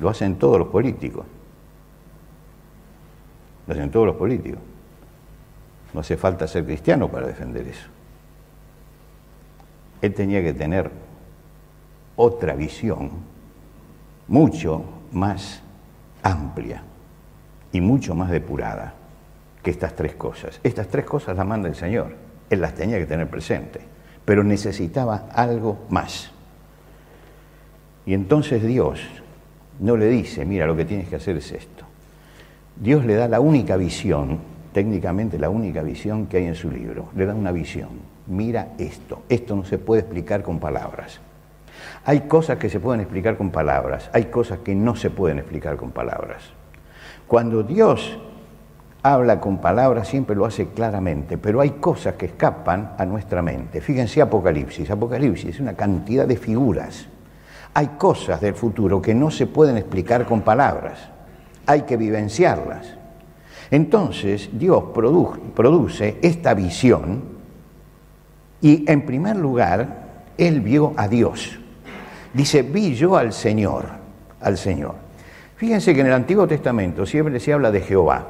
Lo 0.00 0.08
hacen 0.08 0.36
todos 0.36 0.58
los 0.58 0.68
políticos. 0.68 1.26
Lo 3.66 3.74
hacen 3.74 3.90
todos 3.90 4.06
los 4.06 4.16
políticos. 4.16 4.60
No 5.92 6.00
hace 6.00 6.16
falta 6.16 6.46
ser 6.46 6.64
cristiano 6.64 7.10
para 7.10 7.26
defender 7.26 7.66
eso. 7.66 7.88
Él 10.00 10.14
tenía 10.14 10.42
que 10.42 10.54
tener 10.54 10.90
otra 12.14 12.54
visión 12.54 13.10
mucho 14.28 14.84
más 15.10 15.60
amplia 16.22 16.84
y 17.72 17.80
mucho 17.80 18.14
más 18.14 18.30
depurada 18.30 18.94
que 19.62 19.70
estas 19.70 19.94
tres 19.94 20.14
cosas. 20.14 20.60
Estas 20.62 20.88
tres 20.88 21.04
cosas 21.04 21.36
las 21.36 21.46
manda 21.46 21.68
el 21.68 21.74
Señor. 21.74 22.14
Él 22.50 22.60
las 22.60 22.74
tenía 22.74 22.98
que 22.98 23.06
tener 23.06 23.28
presente, 23.28 23.80
pero 24.24 24.42
necesitaba 24.42 25.28
algo 25.32 25.86
más. 25.90 26.30
Y 28.06 28.14
entonces 28.14 28.62
Dios 28.62 29.00
no 29.80 29.96
le 29.96 30.08
dice, 30.08 30.44
mira, 30.44 30.66
lo 30.66 30.76
que 30.76 30.84
tienes 30.84 31.08
que 31.08 31.16
hacer 31.16 31.36
es 31.36 31.52
esto. 31.52 31.84
Dios 32.76 33.04
le 33.04 33.14
da 33.14 33.28
la 33.28 33.40
única 33.40 33.76
visión, 33.76 34.38
técnicamente 34.72 35.38
la 35.38 35.50
única 35.50 35.82
visión 35.82 36.26
que 36.26 36.38
hay 36.38 36.46
en 36.46 36.54
su 36.54 36.70
libro. 36.70 37.10
Le 37.14 37.26
da 37.26 37.34
una 37.34 37.52
visión. 37.52 37.90
Mira 38.26 38.68
esto. 38.78 39.22
Esto 39.28 39.56
no 39.56 39.64
se 39.64 39.78
puede 39.78 40.02
explicar 40.02 40.42
con 40.42 40.58
palabras. 40.58 41.20
Hay 42.04 42.20
cosas 42.22 42.58
que 42.58 42.70
se 42.70 42.80
pueden 42.80 43.00
explicar 43.00 43.36
con 43.36 43.50
palabras, 43.50 44.10
hay 44.12 44.24
cosas 44.24 44.60
que 44.60 44.74
no 44.74 44.96
se 44.96 45.10
pueden 45.10 45.38
explicar 45.38 45.76
con 45.76 45.90
palabras. 45.90 46.42
Cuando 47.28 47.62
Dios 47.62 48.18
habla 49.02 49.38
con 49.38 49.58
palabras 49.58 50.08
siempre 50.08 50.34
lo 50.34 50.46
hace 50.46 50.68
claramente, 50.68 51.36
pero 51.36 51.60
hay 51.60 51.72
cosas 51.72 52.14
que 52.14 52.26
escapan 52.26 52.94
a 52.98 53.04
nuestra 53.04 53.42
mente. 53.42 53.82
Fíjense 53.82 54.22
Apocalipsis. 54.22 54.90
Apocalipsis 54.90 55.50
es 55.50 55.60
una 55.60 55.74
cantidad 55.74 56.26
de 56.26 56.38
figuras. 56.38 57.06
Hay 57.74 57.88
cosas 57.98 58.40
del 58.40 58.54
futuro 58.54 59.00
que 59.02 59.14
no 59.14 59.30
se 59.30 59.46
pueden 59.46 59.76
explicar 59.76 60.24
con 60.24 60.40
palabras. 60.40 60.98
Hay 61.66 61.82
que 61.82 61.98
vivenciarlas. 61.98 62.94
Entonces 63.70 64.48
Dios 64.52 64.84
produce 64.94 66.18
esta 66.22 66.54
visión 66.54 67.22
y 68.62 68.90
en 68.90 69.04
primer 69.04 69.36
lugar 69.36 70.24
Él 70.38 70.62
vio 70.62 70.94
a 70.96 71.06
Dios. 71.06 71.58
Dice, 72.32 72.62
vi 72.62 72.94
yo 72.94 73.16
al 73.16 73.34
Señor, 73.34 73.84
al 74.40 74.56
Señor. 74.56 75.07
Fíjense 75.58 75.92
que 75.92 76.00
en 76.00 76.06
el 76.06 76.12
Antiguo 76.12 76.46
Testamento 76.46 77.04
siempre 77.04 77.40
se 77.40 77.52
habla 77.52 77.72
de 77.72 77.80
Jehová, 77.80 78.24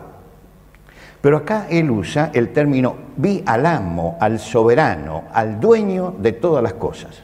pero 1.21 1.37
acá 1.37 1.67
él 1.69 1.91
usa 1.91 2.31
el 2.33 2.55
término 2.55 2.97
vi 3.19 3.43
al 3.45 3.67
amo, 3.67 4.17
al 4.19 4.39
soberano, 4.39 5.25
al 5.35 5.61
dueño 5.61 6.15
de 6.19 6.33
todas 6.33 6.63
las 6.63 6.73
cosas. 6.73 7.23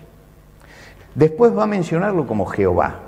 Después 1.15 1.57
va 1.57 1.63
a 1.63 1.67
mencionarlo 1.67 2.27
como 2.27 2.45
Jehová. 2.45 3.01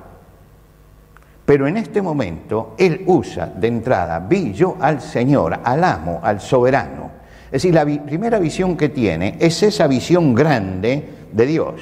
Pero 1.45 1.67
en 1.67 1.77
este 1.77 2.01
momento 2.01 2.75
él 2.79 3.03
usa 3.07 3.47
de 3.47 3.69
entrada, 3.69 4.19
vi 4.19 4.55
yo 4.55 4.79
al 4.81 5.03
Señor, 5.03 5.61
al 5.63 5.85
amo, 5.85 6.21
al 6.23 6.41
soberano. 6.41 7.11
Es 7.47 7.63
decir, 7.63 7.75
la 7.75 7.85
primera 7.85 8.39
visión 8.39 8.75
que 8.75 8.89
tiene 8.89 9.37
es 9.39 9.63
esa 9.63 9.87
visión 9.87 10.35
grande 10.35 11.09
de 11.31 11.47
Dios. 11.47 11.75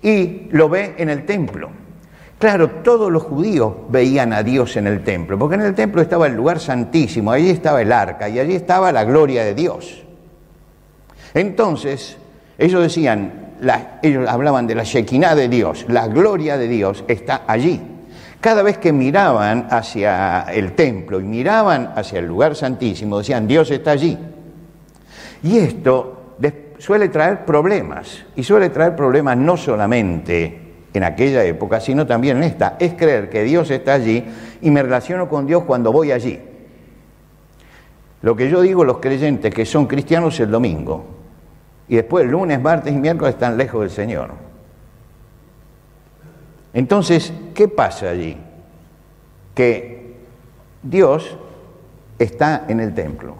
Y 0.00 0.48
lo 0.52 0.70
ve 0.70 0.94
en 0.96 1.10
el 1.10 1.26
templo. 1.26 1.70
Claro, 2.38 2.70
todos 2.84 3.10
los 3.10 3.24
judíos 3.24 3.74
veían 3.88 4.32
a 4.32 4.44
Dios 4.44 4.76
en 4.76 4.86
el 4.86 5.02
templo, 5.02 5.36
porque 5.36 5.56
en 5.56 5.62
el 5.62 5.74
templo 5.74 6.00
estaba 6.00 6.28
el 6.28 6.34
lugar 6.34 6.60
santísimo, 6.60 7.32
allí 7.32 7.50
estaba 7.50 7.82
el 7.82 7.90
arca 7.90 8.28
y 8.28 8.38
allí 8.38 8.54
estaba 8.54 8.92
la 8.92 9.02
gloria 9.02 9.44
de 9.44 9.54
Dios. 9.54 10.04
Entonces, 11.34 12.16
ellos 12.56 12.80
decían, 12.80 13.54
ellos 14.02 14.28
hablaban 14.28 14.68
de 14.68 14.76
la 14.76 14.84
Shekinah 14.84 15.34
de 15.34 15.48
Dios, 15.48 15.86
la 15.88 16.06
gloria 16.06 16.56
de 16.56 16.68
Dios 16.68 17.04
está 17.08 17.42
allí. 17.46 17.80
Cada 18.40 18.62
vez 18.62 18.78
que 18.78 18.92
miraban 18.92 19.66
hacia 19.68 20.42
el 20.42 20.76
templo 20.76 21.18
y 21.18 21.24
miraban 21.24 21.92
hacia 21.96 22.20
el 22.20 22.26
lugar 22.26 22.54
santísimo, 22.54 23.18
decían, 23.18 23.48
Dios 23.48 23.68
está 23.72 23.90
allí. 23.90 24.16
Y 25.42 25.58
esto 25.58 26.36
suele 26.78 27.08
traer 27.08 27.44
problemas, 27.44 28.24
y 28.36 28.44
suele 28.44 28.70
traer 28.70 28.94
problemas 28.94 29.36
no 29.36 29.56
solamente 29.56 30.67
en 30.98 31.04
aquella 31.04 31.44
época, 31.44 31.80
sino 31.80 32.06
también 32.06 32.36
en 32.38 32.42
esta. 32.42 32.76
Es 32.78 32.94
creer 32.94 33.30
que 33.30 33.44
Dios 33.44 33.70
está 33.70 33.94
allí 33.94 34.24
y 34.60 34.70
me 34.70 34.82
relaciono 34.82 35.28
con 35.28 35.46
Dios 35.46 35.62
cuando 35.64 35.92
voy 35.92 36.12
allí. 36.12 36.40
Lo 38.20 38.34
que 38.36 38.50
yo 38.50 38.60
digo 38.60 38.84
los 38.84 38.98
creyentes 38.98 39.54
que 39.54 39.64
son 39.64 39.86
cristianos 39.86 40.38
el 40.40 40.50
domingo 40.50 41.04
y 41.88 41.96
después 41.96 42.26
lunes, 42.26 42.60
martes 42.60 42.92
y 42.92 42.96
miércoles 42.96 43.34
están 43.34 43.56
lejos 43.56 43.80
del 43.80 43.90
Señor. 43.90 44.30
Entonces, 46.74 47.32
¿qué 47.54 47.68
pasa 47.68 48.10
allí? 48.10 48.36
Que 49.54 50.16
Dios 50.82 51.36
está 52.18 52.64
en 52.68 52.80
el 52.80 52.92
templo, 52.92 53.36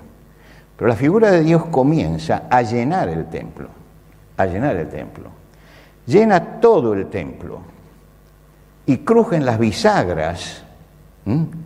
pero 0.76 0.88
la 0.88 0.96
figura 0.96 1.32
de 1.32 1.42
Dios 1.42 1.66
comienza 1.66 2.44
a 2.48 2.62
llenar 2.62 3.08
el 3.08 3.26
templo, 3.26 3.68
a 4.36 4.46
llenar 4.46 4.76
el 4.76 4.88
templo 4.88 5.37
llena 6.08 6.58
todo 6.58 6.94
el 6.94 7.06
templo 7.06 7.60
y 8.86 8.98
crujen 8.98 9.44
las 9.44 9.58
bisagras, 9.58 10.64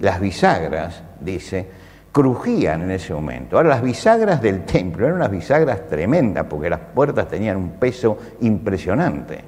las 0.01 0.21
bisagras, 0.21 1.03
dice, 1.21 1.69
crujían 2.11 2.83
en 2.83 2.91
ese 2.91 3.15
momento. 3.15 3.57
Ahora, 3.57 3.71
las 3.71 3.83
bisagras 3.83 4.43
del 4.43 4.65
templo 4.65 5.07
eran 5.07 5.19
unas 5.19 5.31
bisagras 5.31 5.89
tremendas 5.89 6.47
porque 6.51 6.69
las 6.69 6.81
puertas 6.81 7.29
tenían 7.29 7.57
un 7.57 7.71
peso 7.71 8.19
impresionante. 8.41 9.41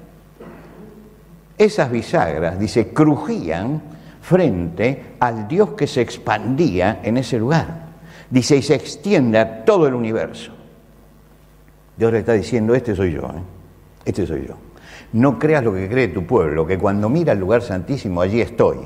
Esas 1.58 1.90
bisagras, 1.90 2.58
dice, 2.58 2.92
crujían 2.92 3.82
frente 4.22 5.16
al 5.18 5.48
Dios 5.48 5.70
que 5.70 5.88
se 5.88 6.00
expandía 6.00 7.00
en 7.02 7.16
ese 7.16 7.38
lugar. 7.38 7.84
Dice, 8.30 8.56
y 8.56 8.62
se 8.62 8.76
extiende 8.76 9.38
a 9.38 9.64
todo 9.64 9.88
el 9.88 9.94
universo. 9.94 10.52
Dios 11.96 12.12
le 12.12 12.20
está 12.20 12.32
diciendo, 12.32 12.74
este 12.74 12.94
soy 12.94 13.12
yo, 13.12 13.22
¿eh? 13.22 13.42
este 14.04 14.26
soy 14.26 14.46
yo. 14.46 14.54
No 15.14 15.38
creas 15.38 15.62
lo 15.62 15.72
que 15.72 15.88
cree 15.88 16.08
tu 16.08 16.26
pueblo, 16.26 16.66
que 16.66 16.76
cuando 16.76 17.08
mira 17.08 17.34
el 17.34 17.38
lugar 17.38 17.62
santísimo 17.62 18.20
allí 18.20 18.40
estoy. 18.40 18.78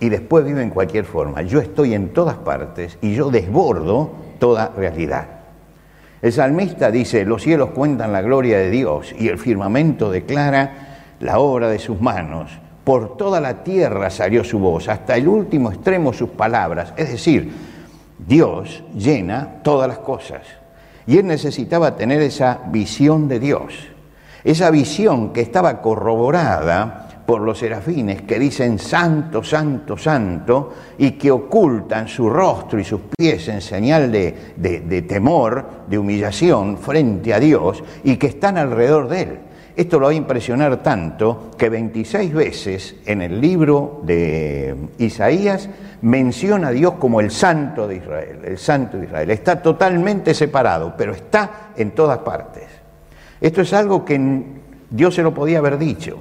Y 0.00 0.08
después 0.08 0.44
vive 0.44 0.64
en 0.64 0.70
cualquier 0.70 1.04
forma. 1.04 1.42
Yo 1.42 1.60
estoy 1.60 1.94
en 1.94 2.08
todas 2.08 2.34
partes 2.34 2.98
y 3.00 3.14
yo 3.14 3.30
desbordo 3.30 4.10
toda 4.40 4.72
realidad. 4.76 5.28
El 6.22 6.32
salmista 6.32 6.90
dice, 6.90 7.24
los 7.24 7.42
cielos 7.42 7.70
cuentan 7.70 8.12
la 8.12 8.20
gloria 8.20 8.58
de 8.58 8.68
Dios 8.68 9.14
y 9.16 9.28
el 9.28 9.38
firmamento 9.38 10.10
declara 10.10 11.04
la 11.20 11.38
obra 11.38 11.68
de 11.68 11.78
sus 11.78 12.00
manos. 12.00 12.50
Por 12.82 13.16
toda 13.16 13.40
la 13.40 13.62
tierra 13.62 14.10
salió 14.10 14.42
su 14.42 14.58
voz, 14.58 14.88
hasta 14.88 15.16
el 15.16 15.28
último 15.28 15.70
extremo 15.70 16.12
sus 16.12 16.30
palabras. 16.30 16.92
Es 16.96 17.12
decir, 17.12 17.48
Dios 18.18 18.82
llena 18.92 19.60
todas 19.62 19.86
las 19.86 19.98
cosas. 19.98 20.42
Y 21.06 21.18
él 21.18 21.28
necesitaba 21.28 21.94
tener 21.94 22.20
esa 22.22 22.58
visión 22.72 23.28
de 23.28 23.38
Dios. 23.38 23.89
Esa 24.42 24.70
visión 24.70 25.32
que 25.32 25.42
estaba 25.42 25.80
corroborada 25.80 27.08
por 27.30 27.42
los 27.42 27.60
serafines 27.60 28.22
que 28.22 28.40
dicen 28.40 28.78
santo, 28.78 29.44
santo, 29.44 29.96
santo, 29.96 30.72
y 30.98 31.12
que 31.12 31.30
ocultan 31.30 32.08
su 32.08 32.28
rostro 32.28 32.80
y 32.80 32.84
sus 32.84 33.02
pies 33.16 33.46
en 33.46 33.60
señal 33.60 34.10
de, 34.10 35.04
temor, 35.06 35.64
de 35.86 35.96
humillación 35.96 36.76
frente 36.76 37.32
a 37.32 37.38
Dios, 37.38 37.84
y 38.02 38.16
que 38.16 38.26
están 38.26 38.58
alrededor 38.58 39.08
de 39.08 39.22
él. 39.22 39.38
Esto 39.76 40.00
lo 40.00 40.06
va 40.06 40.12
a 40.12 40.14
impresionar 40.16 40.82
tanto 40.82 41.52
que 41.56 41.68
26 41.68 42.34
veces 42.34 42.96
en 43.06 43.22
el 43.22 43.40
libro 43.40 44.00
de 44.02 44.74
Isaías 44.98 45.68
menciona 46.02 46.68
a 46.68 46.72
Dios 46.72 46.94
como 46.94 47.20
el 47.20 47.30
santo 47.30 47.86
de 47.86 47.96
Israel, 47.96 48.40
el 48.44 48.58
santo 48.58 48.98
de 48.98 49.04
Israel. 49.04 49.30
Está 49.30 49.62
totalmente 49.62 50.34
separado, 50.34 50.94
pero 50.98 51.12
está 51.12 51.70
en 51.76 51.92
todas 51.92 52.18
partes. 52.18 52.69
Esto 53.40 53.62
es 53.62 53.72
algo 53.72 54.04
que 54.04 54.42
Dios 54.90 55.14
se 55.14 55.22
lo 55.22 55.32
podía 55.32 55.58
haber 55.58 55.78
dicho, 55.78 56.18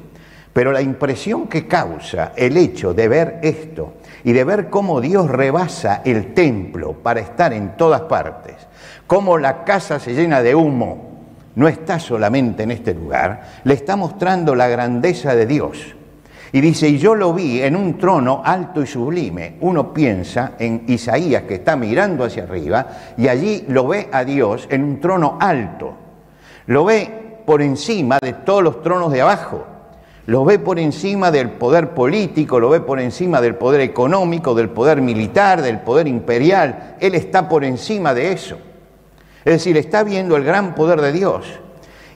pero 0.53 0.71
la 0.71 0.81
impresión 0.81 1.47
que 1.47 1.67
causa 1.67 2.33
el 2.35 2.55
hecho 2.57 2.93
de 2.93 3.07
ver 3.07 3.39
esto 3.43 3.95
y 4.23 4.31
de 4.31 4.43
ver 4.43 4.69
cómo 4.69 5.01
Dios 5.01 5.29
rebasa 5.29 6.01
el 6.05 6.33
templo 6.33 6.93
para 6.93 7.19
estar 7.19 7.53
en 7.53 7.75
todas 7.77 8.01
partes, 8.01 8.55
cómo 9.05 9.37
la 9.37 9.63
casa 9.63 9.99
se 9.99 10.13
llena 10.13 10.41
de 10.41 10.55
humo, 10.55 11.09
no 11.55 11.67
está 11.67 11.99
solamente 11.99 12.63
en 12.63 12.71
este 12.71 12.93
lugar, 12.93 13.41
le 13.63 13.73
está 13.73 13.95
mostrando 13.95 14.55
la 14.55 14.67
grandeza 14.67 15.35
de 15.35 15.45
Dios. 15.45 15.95
Y 16.51 16.61
dice, 16.61 16.87
y 16.87 16.97
yo 16.97 17.13
lo 17.13 17.33
vi 17.33 17.61
en 17.61 17.75
un 17.75 17.97
trono 17.97 18.41
alto 18.43 18.81
y 18.81 18.87
sublime. 18.87 19.57
Uno 19.61 19.93
piensa 19.93 20.53
en 20.57 20.83
Isaías 20.87 21.43
que 21.43 21.55
está 21.55 21.75
mirando 21.75 22.23
hacia 22.23 22.43
arriba 22.43 22.87
y 23.17 23.27
allí 23.27 23.65
lo 23.67 23.87
ve 23.87 24.09
a 24.11 24.23
Dios 24.23 24.67
en 24.71 24.83
un 24.83 24.99
trono 24.99 25.37
alto. 25.39 26.08
Lo 26.69 26.85
ve 26.85 27.41
por 27.47 27.63
encima 27.63 28.19
de 28.21 28.33
todos 28.33 28.61
los 28.61 28.83
tronos 28.83 29.11
de 29.11 29.21
abajo. 29.21 29.65
Lo 30.27 30.45
ve 30.45 30.59
por 30.59 30.77
encima 30.77 31.31
del 31.31 31.49
poder 31.49 31.95
político, 31.95 32.59
lo 32.59 32.69
ve 32.69 32.79
por 32.79 32.99
encima 32.99 33.41
del 33.41 33.55
poder 33.55 33.81
económico, 33.81 34.53
del 34.53 34.69
poder 34.69 35.01
militar, 35.01 35.63
del 35.63 35.79
poder 35.79 36.07
imperial. 36.07 36.95
Él 36.99 37.15
está 37.15 37.49
por 37.49 37.63
encima 37.63 38.13
de 38.13 38.33
eso. 38.33 38.59
Es 39.43 39.53
decir, 39.53 39.77
está 39.77 40.03
viendo 40.03 40.35
el 40.35 40.43
gran 40.43 40.75
poder 40.75 41.01
de 41.01 41.11
Dios. 41.11 41.47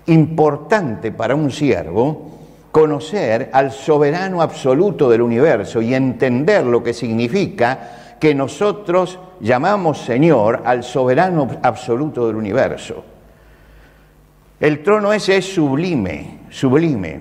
Importante 0.06 1.12
para 1.12 1.34
un 1.34 1.50
siervo 1.50 2.38
conocer 2.72 3.50
al 3.54 3.72
soberano 3.72 4.44
absoluto 4.44 5.10
del 5.10 5.24
universo 5.24 5.82
y 5.82 5.96
entender 5.96 6.64
lo 6.64 6.84
que 6.84 6.94
significa 6.94 8.18
que 8.20 8.36
nosotros 8.36 9.18
llamamos 9.40 9.98
Señor 9.98 10.62
al 10.64 10.84
soberano 10.84 11.48
absoluto 11.64 12.28
del 12.28 12.36
universo. 12.36 13.13
El 14.64 14.82
trono 14.82 15.12
ese 15.12 15.36
es 15.36 15.54
sublime, 15.54 16.40
sublime. 16.50 17.20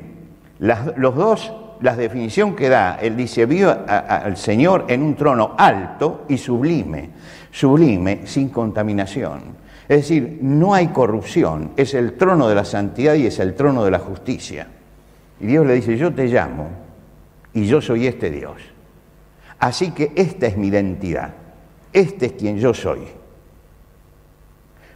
los 0.60 1.16
dos, 1.16 1.52
la 1.80 1.96
definición 1.96 2.54
que 2.54 2.68
da, 2.68 3.00
él 3.02 3.16
dice, 3.16 3.46
vio 3.46 3.76
al 3.88 4.36
Señor 4.36 4.84
en 4.86 5.02
un 5.02 5.16
trono 5.16 5.56
alto 5.58 6.24
y 6.28 6.38
sublime, 6.38 7.10
sublime, 7.50 8.28
sin 8.28 8.50
contaminación. 8.50 9.40
Es 9.88 10.02
decir, 10.02 10.38
no 10.40 10.72
hay 10.72 10.86
corrupción, 10.90 11.72
es 11.76 11.94
el 11.94 12.12
trono 12.12 12.48
de 12.48 12.54
la 12.54 12.64
santidad 12.64 13.14
y 13.14 13.26
es 13.26 13.40
el 13.40 13.54
trono 13.54 13.84
de 13.84 13.90
la 13.90 13.98
justicia. 13.98 14.68
Y 15.40 15.46
Dios 15.46 15.66
le 15.66 15.74
dice, 15.74 15.96
yo 15.96 16.14
te 16.14 16.26
llamo 16.26 16.68
y 17.54 17.66
yo 17.66 17.80
soy 17.80 18.06
este 18.06 18.30
Dios. 18.30 18.62
Así 19.58 19.90
que 19.90 20.12
esta 20.14 20.46
es 20.46 20.56
mi 20.56 20.68
identidad, 20.68 21.34
este 21.92 22.26
es 22.26 22.32
quien 22.34 22.58
yo 22.58 22.72
soy. 22.72 23.00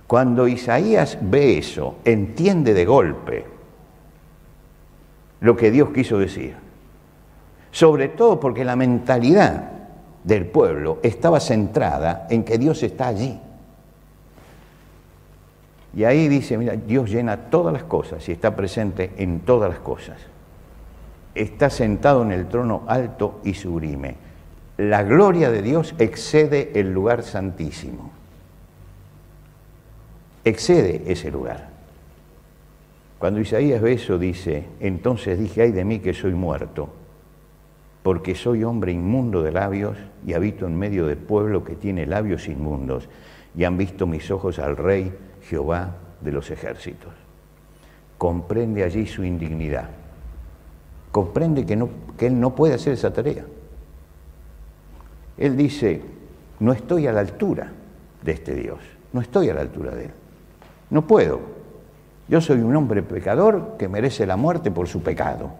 Cuando 0.06 0.46
Isaías 0.46 1.18
ve 1.20 1.58
eso, 1.58 1.96
entiende 2.04 2.74
de 2.74 2.84
golpe 2.84 3.46
lo 5.40 5.56
que 5.56 5.70
Dios 5.70 5.90
quiso 5.90 6.18
decir. 6.18 6.54
Sobre 7.70 8.08
todo 8.08 8.40
porque 8.40 8.64
la 8.64 8.76
mentalidad 8.76 9.70
del 10.24 10.46
pueblo 10.46 10.98
estaba 11.02 11.40
centrada 11.40 12.26
en 12.30 12.44
que 12.44 12.58
Dios 12.58 12.82
está 12.82 13.08
allí. 13.08 13.38
Y 15.94 16.04
ahí 16.04 16.28
dice, 16.28 16.58
mira, 16.58 16.76
Dios 16.76 17.10
llena 17.10 17.36
todas 17.36 17.72
las 17.72 17.84
cosas 17.84 18.28
y 18.28 18.32
está 18.32 18.54
presente 18.54 19.12
en 19.16 19.40
todas 19.40 19.70
las 19.70 19.80
cosas 19.80 20.18
está 21.36 21.70
sentado 21.70 22.22
en 22.22 22.32
el 22.32 22.48
trono 22.48 22.82
alto 22.86 23.40
y 23.44 23.54
sublime. 23.54 24.16
La 24.78 25.02
gloria 25.02 25.50
de 25.50 25.62
Dios 25.62 25.94
excede 25.98 26.72
el 26.80 26.92
lugar 26.92 27.22
santísimo. 27.22 28.10
Excede 30.46 31.02
ese 31.12 31.30
lugar. 31.30 31.68
Cuando 33.18 33.40
Isaías 33.40 33.82
ve 33.82 33.92
eso 33.92 34.18
dice, 34.18 34.64
entonces 34.80 35.38
dije, 35.38 35.60
ay 35.60 35.72
de 35.72 35.84
mí 35.84 35.98
que 35.98 36.14
soy 36.14 36.32
muerto, 36.32 36.88
porque 38.02 38.34
soy 38.34 38.64
hombre 38.64 38.92
inmundo 38.92 39.42
de 39.42 39.52
labios 39.52 39.98
y 40.26 40.32
habito 40.32 40.66
en 40.66 40.78
medio 40.78 41.06
de 41.06 41.16
pueblo 41.16 41.64
que 41.64 41.74
tiene 41.74 42.06
labios 42.06 42.48
inmundos, 42.48 43.10
y 43.54 43.64
han 43.64 43.76
visto 43.76 44.06
mis 44.06 44.30
ojos 44.30 44.58
al 44.58 44.78
Rey 44.78 45.12
Jehová 45.42 45.96
de 46.22 46.32
los 46.32 46.50
ejércitos. 46.50 47.12
Comprende 48.16 48.84
allí 48.84 49.06
su 49.06 49.22
indignidad 49.22 49.90
comprende 51.16 51.64
que, 51.64 52.26
él 52.26 52.38
no 52.38 52.54
puede 52.54 52.74
hacer 52.74 52.92
esa 52.92 53.10
tarea. 53.10 53.46
Él 55.38 55.56
dice, 55.56 56.02
no 56.60 56.74
estoy 56.74 57.06
a 57.06 57.12
la 57.12 57.20
altura 57.20 57.72
de 58.22 58.32
este 58.32 58.54
Dios, 58.54 58.80
no 59.14 59.22
estoy 59.22 59.48
a 59.48 59.54
la 59.54 59.62
altura 59.62 59.94
de 59.94 60.04
él, 60.04 60.10
no 60.90 61.06
puedo. 61.06 61.40
Yo 62.28 62.40
soy 62.40 62.60
un 62.60 62.74
hombre 62.74 63.02
pecador 63.02 63.76
que 63.78 63.88
merece 63.88 64.26
la 64.26 64.36
muerte 64.36 64.70
por 64.70 64.88
su 64.88 65.02
pecado 65.02 65.50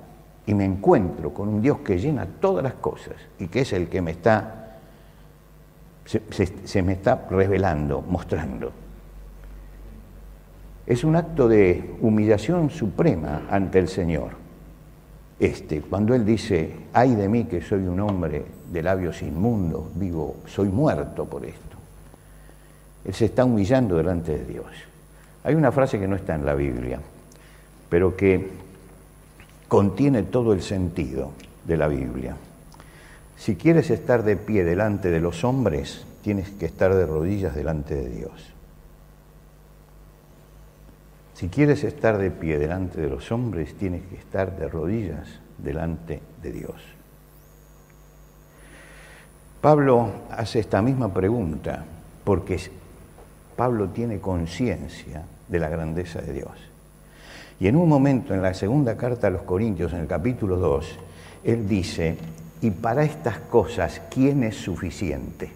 y 0.47 0.55
me 0.55 0.65
encuentro 0.65 1.33
con 1.33 1.49
un 1.49 1.63
Dios 1.63 1.79
que 1.79 1.99
llena 1.99 2.27
todas 2.41 2.63
las 2.63 2.75
cosas 2.75 3.15
y 3.39 3.49
que 3.49 3.61
es 3.61 3.73
el 3.73 3.89
que 3.89 4.03
me 4.03 4.13
está, 4.13 4.79
se, 6.05 6.83
me 6.83 6.93
está 6.93 7.27
revelando, 7.31 8.03
mostrando. 8.03 8.73
Es 10.87 11.05
un 11.05 11.17
acto 11.17 11.49
de 11.49 11.97
humillación 12.01 12.71
suprema 12.71 13.43
ante 13.51 13.79
el 13.79 13.89
Señor 13.89 14.47
este, 15.39 15.83
cuando 15.83 16.15
él 16.15 16.25
dice, 16.25 16.73
ay 16.95 17.15
de 17.15 17.29
mí 17.29 17.45
que 17.45 17.61
soy 17.61 17.87
un 17.87 18.01
hombre 18.01 18.47
de 18.73 18.83
labios 18.83 19.21
inmundos, 19.23 19.85
digo, 19.95 20.37
soy 20.47 20.69
muerto 20.69 21.27
por 21.27 21.45
esto. 21.45 21.77
Él 23.05 23.15
se 23.15 23.27
está 23.27 23.45
humillando 23.45 23.97
delante 23.97 24.39
de 24.39 24.45
Dios. 24.45 24.67
Hay 25.47 25.55
una 25.55 25.71
frase 25.71 26.01
que 26.01 26.09
no 26.09 26.17
está 26.17 26.35
en 26.35 26.45
la 26.45 26.55
Biblia, 26.55 26.99
pero 27.89 28.17
que 28.17 28.51
contiene 29.69 30.25
todo 30.25 30.53
el 30.53 30.61
sentido 30.61 31.31
de 31.65 31.77
la 31.77 31.87
Biblia. 31.87 32.35
Si 33.37 33.55
quieres 33.55 33.91
estar 33.91 34.25
de 34.25 34.35
pie 34.35 34.65
delante 34.65 35.09
de 35.09 35.21
los 35.21 35.45
hombres, 35.45 36.05
tienes 36.23 36.51
que 36.51 36.67
estar 36.67 36.93
de 36.93 37.07
rodillas 37.07 37.55
delante 37.55 37.95
de 37.95 38.09
Dios. 38.09 38.33
Si 41.35 41.49
quieres 41.49 41.85
estar 41.85 42.19
de 42.19 42.33
pie 42.33 42.59
delante 42.59 43.01
de 43.01 43.09
los 43.09 43.31
hombres, 43.31 43.77
tienes 43.77 44.03
que 44.09 44.17
estar 44.17 44.59
de 44.59 44.67
rodillas 44.67 45.29
delante 45.59 46.23
de 46.43 46.51
Dios. 46.51 46.83
Pablo 49.61 50.11
hace 50.29 50.59
esta 50.59 50.83
misma 50.83 51.15
pregunta 51.15 51.85
porque 52.25 52.59
Pablo 53.55 53.91
tiene 53.91 54.19
conciencia 54.19 55.23
de 55.49 55.59
la 55.59 55.69
grandeza 55.69 56.21
de 56.21 56.33
Dios. 56.33 56.53
Y 57.59 57.69
en 57.69 57.77
un 57.77 57.89
momento, 57.89 58.35
en 58.35 58.43
la 58.43 58.55
segunda 58.55 58.97
carta 58.97 59.29
a 59.29 59.31
los 59.31 59.43
Corintios, 59.43 59.93
en 59.93 60.01
el 60.01 60.07
capítulo 60.07 60.57
2, 60.57 60.99
él 61.45 61.69
dice, 61.69 62.17
y 62.61 62.71
para 62.71 63.05
estas 63.05 63.39
cosas, 63.39 64.03
¿quién 64.11 64.43
es 64.43 64.57
suficiente? 64.57 65.53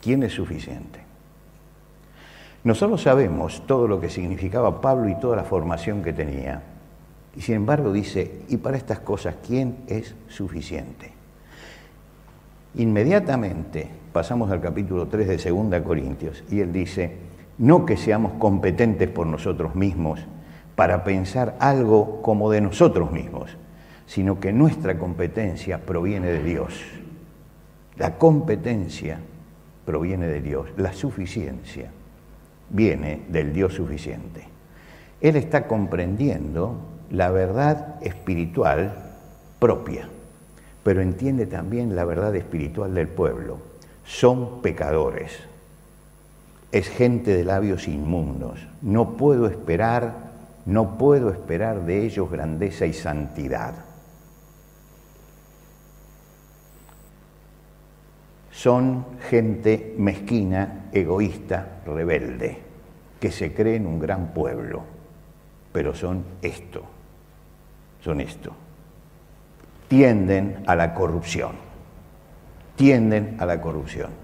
¿Quién 0.00 0.22
es 0.22 0.32
suficiente? 0.32 1.00
Nosotros 2.64 3.02
sabemos 3.02 3.66
todo 3.66 3.88
lo 3.88 4.00
que 4.00 4.08
significaba 4.08 4.80
Pablo 4.80 5.08
y 5.08 5.18
toda 5.18 5.36
la 5.36 5.44
formación 5.44 6.02
que 6.02 6.12
tenía. 6.12 6.62
Y 7.36 7.40
sin 7.40 7.56
embargo 7.56 7.92
dice, 7.92 8.42
y 8.48 8.56
para 8.56 8.76
estas 8.76 9.00
cosas, 9.00 9.36
¿quién 9.46 9.78
es 9.88 10.14
suficiente? 10.28 11.12
Inmediatamente 12.76 13.88
pasamos 14.12 14.50
al 14.50 14.60
capítulo 14.60 15.06
3 15.06 15.28
de 15.28 15.50
2 15.50 15.82
Corintios 15.82 16.44
y 16.50 16.60
él 16.60 16.72
dice, 16.72 17.16
no 17.62 17.86
que 17.86 17.96
seamos 17.96 18.32
competentes 18.40 19.08
por 19.08 19.24
nosotros 19.28 19.76
mismos 19.76 20.18
para 20.74 21.04
pensar 21.04 21.54
algo 21.60 22.20
como 22.20 22.50
de 22.50 22.60
nosotros 22.60 23.12
mismos, 23.12 23.56
sino 24.04 24.40
que 24.40 24.52
nuestra 24.52 24.98
competencia 24.98 25.78
proviene 25.78 26.26
de 26.26 26.42
Dios. 26.42 26.74
La 27.96 28.18
competencia 28.18 29.20
proviene 29.86 30.26
de 30.26 30.40
Dios, 30.40 30.70
la 30.76 30.92
suficiencia 30.92 31.92
viene 32.68 33.22
del 33.28 33.52
Dios 33.52 33.74
suficiente. 33.74 34.42
Él 35.20 35.36
está 35.36 35.68
comprendiendo 35.68 36.80
la 37.12 37.30
verdad 37.30 38.02
espiritual 38.02 38.92
propia, 39.60 40.08
pero 40.82 41.00
entiende 41.00 41.46
también 41.46 41.94
la 41.94 42.04
verdad 42.04 42.34
espiritual 42.34 42.92
del 42.92 43.06
pueblo. 43.06 43.58
Son 44.04 44.62
pecadores, 44.62 45.51
es 46.72 46.88
gente 46.88 47.36
de 47.36 47.44
labios 47.44 47.86
inmundos. 47.86 48.66
No 48.80 49.16
puedo 49.16 49.46
esperar, 49.46 50.32
no 50.66 50.98
puedo 50.98 51.30
esperar 51.30 51.84
de 51.84 52.04
ellos 52.04 52.30
grandeza 52.30 52.86
y 52.86 52.92
santidad. 52.92 53.74
son 58.62 59.04
gente 59.28 59.96
mezquina, 59.98 60.84
egoísta, 60.92 61.80
rebelde, 61.84 62.58
que 63.18 63.32
se 63.32 63.52
cree 63.52 63.74
en 63.74 63.88
un 63.88 63.98
gran 63.98 64.28
pueblo, 64.28 64.84
pero 65.72 65.96
son 65.96 66.24
esto, 66.42 66.84
son 68.00 68.20
esto. 68.20 68.52
Tienden 69.88 70.62
a 70.68 70.76
la 70.76 70.94
corrupción, 70.94 71.56
tienden 72.76 73.34
a 73.40 73.46
la 73.46 73.60
corrupción. 73.60 74.21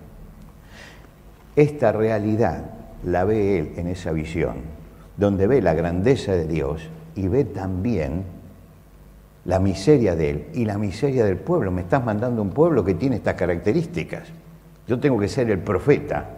Esta 1.58 1.90
realidad 1.90 2.70
la 3.02 3.24
ve 3.24 3.58
él 3.58 3.72
en 3.78 3.88
esa 3.88 4.12
visión, 4.12 4.58
donde 5.16 5.48
ve 5.48 5.60
la 5.60 5.74
grandeza 5.74 6.30
de 6.30 6.46
Dios 6.46 6.88
y 7.16 7.26
ve 7.26 7.44
también 7.44 8.22
la 9.44 9.58
miseria 9.58 10.14
de 10.14 10.30
él 10.30 10.46
y 10.54 10.66
la 10.66 10.78
miseria 10.78 11.24
del 11.24 11.38
pueblo. 11.38 11.72
Me 11.72 11.80
estás 11.80 12.04
mandando 12.04 12.42
un 12.42 12.50
pueblo 12.50 12.84
que 12.84 12.94
tiene 12.94 13.16
estas 13.16 13.34
características. 13.34 14.28
Yo 14.86 15.00
tengo 15.00 15.18
que 15.18 15.26
ser 15.26 15.50
el 15.50 15.58
profeta 15.58 16.30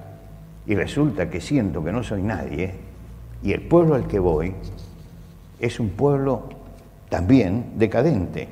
y 0.66 0.74
resulta 0.74 1.28
que 1.28 1.42
siento 1.42 1.84
que 1.84 1.92
no 1.92 2.02
soy 2.02 2.22
nadie 2.22 2.72
y 3.42 3.52
el 3.52 3.60
pueblo 3.60 3.96
al 3.96 4.06
que 4.06 4.20
voy 4.20 4.54
es 5.58 5.78
un 5.80 5.90
pueblo 5.90 6.44
también 7.10 7.74
decadente. 7.76 8.48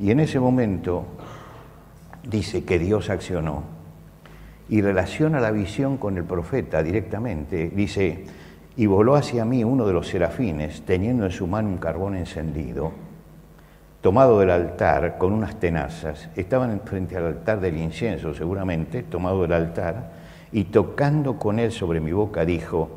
Y 0.00 0.10
en 0.10 0.18
ese 0.18 0.40
momento 0.40 1.04
dice 2.28 2.64
que 2.64 2.80
Dios 2.80 3.10
accionó 3.10 3.75
y 4.68 4.80
relaciona 4.80 5.40
la 5.40 5.50
visión 5.50 5.96
con 5.96 6.16
el 6.16 6.24
profeta 6.24 6.82
directamente. 6.82 7.70
Dice, 7.74 8.24
y 8.76 8.86
voló 8.86 9.14
hacia 9.14 9.44
mí 9.44 9.64
uno 9.64 9.86
de 9.86 9.92
los 9.92 10.08
serafines, 10.08 10.82
teniendo 10.82 11.24
en 11.24 11.32
su 11.32 11.46
mano 11.46 11.68
un 11.68 11.78
carbón 11.78 12.16
encendido, 12.16 12.92
tomado 14.00 14.40
del 14.40 14.50
altar 14.50 15.18
con 15.18 15.32
unas 15.32 15.58
tenazas. 15.58 16.28
Estaban 16.36 16.80
frente 16.84 17.16
al 17.16 17.26
altar 17.26 17.60
del 17.60 17.76
incienso, 17.76 18.34
seguramente, 18.34 19.02
tomado 19.02 19.42
del 19.42 19.52
altar, 19.52 20.12
y 20.52 20.64
tocando 20.64 21.38
con 21.38 21.58
él 21.58 21.72
sobre 21.72 22.00
mi 22.00 22.12
boca, 22.12 22.44
dijo, 22.44 22.90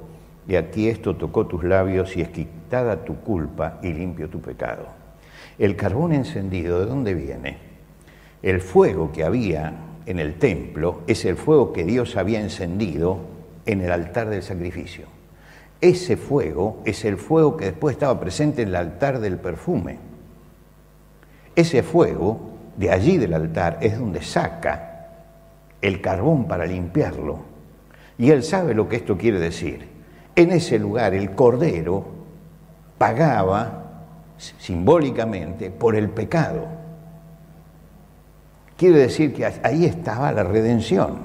y 0.47 0.55
aquí 0.55 0.89
esto 0.89 1.15
tocó 1.15 1.45
tus 1.45 1.63
labios 1.63 2.15
y 2.17 2.21
es 2.21 2.29
quitada 2.29 3.03
tu 3.05 3.15
culpa 3.21 3.79
y 3.82 3.93
limpio 3.93 4.29
tu 4.29 4.41
pecado. 4.41 4.88
El 5.58 5.75
carbón 5.75 6.13
encendido, 6.13 6.79
¿de 6.79 6.86
dónde 6.86 7.13
viene? 7.13 7.58
El 8.41 8.62
fuego 8.62 9.12
que 9.12 9.23
había 9.23 9.73
en 10.10 10.17
el 10.17 10.39
templo 10.39 11.02
es 11.06 11.24
el 11.24 11.38
fuego 11.38 11.72
que 11.72 11.84
Dios 11.84 12.17
había 12.17 12.41
encendido 12.41 13.19
en 13.67 13.82
el 13.82 13.91
altar 13.91 14.28
del 14.28 14.41
sacrificio. 14.41 15.06
Ese 15.82 16.17
fuego 16.17 16.82
es 16.84 17.06
el 17.06 17.17
fuego 17.17 17.56
que 17.56 17.65
después 17.65 17.93
estaba 17.93 18.19
presente 18.19 18.63
en 18.63 18.69
el 18.69 18.76
altar 18.76 19.19
del 19.19 19.38
perfume. 19.38 20.00
Ese 21.56 21.84
fuego 21.84 22.39
de 22.76 22.89
allí 22.89 23.17
del 23.17 23.36
altar 23.36 23.78
es 23.82 24.00
donde 24.00 24.24
saca 24.24 25.10
el 25.80 26.02
carbón 26.02 26.48
para 26.48 26.65
limpiarlo. 26.65 27.41
Y 28.17 28.32
él 28.32 28.41
sabe 28.41 28.74
lo 28.74 28.89
que 28.89 28.95
esto 28.95 29.15
quiere 29.15 29.39
decir. 29.39 29.88
En 30.36 30.52
ese 30.52 30.80
lugar 30.80 31.13
el 31.13 31.36
cordero 31.36 32.06
pagaba 32.98 33.84
simbólicamente 34.38 35.69
por 35.69 35.95
el 35.95 36.10
pecado. 36.10 36.78
Quiere 38.79 38.99
decir 38.99 39.33
que 39.33 39.45
ahí 39.45 39.83
estaba 39.83 40.31
la 40.31 40.43
redención. 40.43 41.17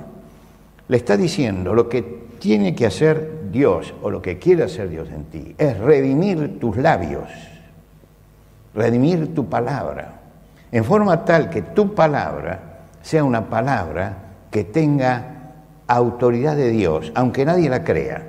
Le 0.89 0.97
está 0.97 1.17
diciendo 1.17 1.73
lo 1.73 1.89
que 1.89 2.03
tiene 2.41 2.75
que 2.75 2.85
hacer 2.85 3.53
Dios 3.53 3.95
o 4.03 4.11
lo 4.11 4.21
que 4.21 4.41
quiere 4.41 4.65
hacer 4.65 4.89
Dios 4.89 5.09
en 5.09 5.25
ti 5.27 5.55
es 5.57 5.79
redimir 5.79 6.59
tus 6.59 6.77
labios, 6.77 7.29
redimir 8.75 9.37
tu 9.37 9.49
palabra, 9.49 10.15
en 10.73 10.83
forma 10.83 11.25
tal 11.25 11.49
que 11.49 11.63
tu 11.63 11.95
palabra 11.95 12.81
sea 13.03 13.23
una 13.23 13.49
palabra 13.49 14.17
que 14.51 14.65
tenga 14.65 15.53
autoridad 15.87 16.57
de 16.57 16.71
Dios, 16.71 17.13
aunque 17.15 17.45
nadie 17.45 17.71
la 17.71 17.85
crea, 17.85 18.21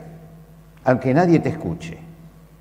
aunque 0.84 1.16
nadie 1.16 1.40
te 1.40 1.50
escuche, 1.50 1.98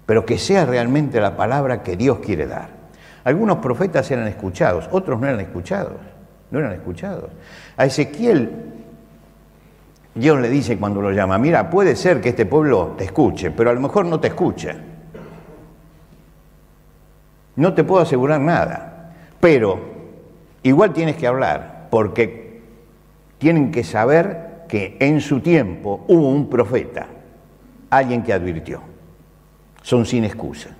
pero 0.06 0.24
que 0.24 0.38
sea 0.38 0.64
realmente 0.64 1.20
la 1.20 1.36
palabra 1.36 1.82
que 1.82 1.94
Dios 1.94 2.20
quiere 2.20 2.46
dar. 2.46 2.68
Algunos 3.24 3.58
profetas 3.58 4.10
eran 4.10 4.28
escuchados, 4.28 4.88
otros 4.90 5.20
no 5.20 5.26
eran 5.26 5.40
escuchados 5.40 6.13
no 6.54 6.60
eran 6.60 6.72
escuchados. 6.72 7.30
A 7.76 7.84
Ezequiel, 7.84 8.50
Dios 10.14 10.40
le 10.40 10.48
dice 10.48 10.78
cuando 10.78 11.02
lo 11.02 11.10
llama, 11.10 11.36
mira, 11.36 11.68
puede 11.68 11.96
ser 11.96 12.20
que 12.20 12.28
este 12.28 12.46
pueblo 12.46 12.94
te 12.96 13.04
escuche, 13.04 13.50
pero 13.50 13.70
a 13.70 13.74
lo 13.74 13.80
mejor 13.80 14.06
no 14.06 14.20
te 14.20 14.28
escucha. 14.28 14.76
No 17.56 17.74
te 17.74 17.82
puedo 17.82 18.02
asegurar 18.02 18.40
nada, 18.40 19.12
pero 19.40 19.80
igual 20.62 20.92
tienes 20.92 21.16
que 21.16 21.26
hablar, 21.26 21.88
porque 21.90 22.62
tienen 23.38 23.72
que 23.72 23.82
saber 23.82 24.64
que 24.68 24.96
en 25.00 25.20
su 25.20 25.40
tiempo 25.40 26.04
hubo 26.06 26.28
un 26.28 26.48
profeta, 26.48 27.08
alguien 27.90 28.22
que 28.22 28.32
advirtió. 28.32 28.80
Son 29.82 30.06
sin 30.06 30.24
excusa. 30.24 30.70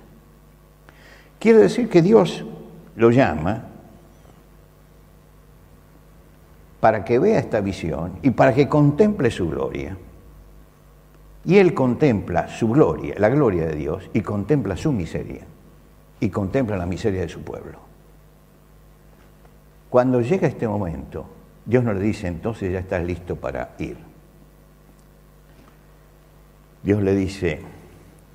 Quiere 1.37 1.59
decir 1.59 1.89
que 1.89 2.01
Dios 2.01 2.45
lo 2.95 3.11
llama 3.11 3.74
para 6.85 7.03
que 7.03 7.17
vea 7.17 7.39
esta 7.39 7.61
visión 7.61 8.19
y 8.21 8.29
para 8.29 8.53
que 8.53 8.69
contemple 8.69 9.31
su 9.31 9.49
gloria. 9.49 9.97
Y 11.43 11.57
él 11.57 11.73
contempla 11.73 12.47
su 12.47 12.69
gloria, 12.69 13.15
la 13.17 13.29
gloria 13.29 13.65
de 13.65 13.75
Dios, 13.75 14.07
y 14.13 14.21
contempla 14.21 14.77
su 14.77 14.91
miseria, 14.91 15.47
y 16.19 16.29
contempla 16.29 16.77
la 16.77 16.85
miseria 16.85 17.21
de 17.21 17.27
su 17.27 17.41
pueblo. 17.41 17.79
Cuando 19.89 20.21
llega 20.21 20.47
este 20.47 20.67
momento, 20.67 21.25
Dios 21.65 21.83
no 21.83 21.91
le 21.91 22.01
dice, 22.01 22.27
entonces 22.27 22.71
ya 22.71 22.81
estás 22.81 23.03
listo 23.03 23.35
para 23.35 23.71
ir. 23.79 23.97
Dios 26.83 27.01
le 27.01 27.15
dice 27.15 27.61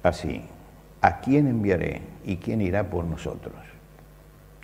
así, 0.03 0.43
¿a 1.01 1.21
quién 1.21 1.47
enviaré 1.47 2.03
y 2.25 2.39
quién 2.39 2.63
irá 2.63 2.91
por 2.91 3.05
nosotros? 3.05 3.55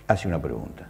Hace 0.09 0.27
una 0.27 0.41
pregunta. 0.41 0.89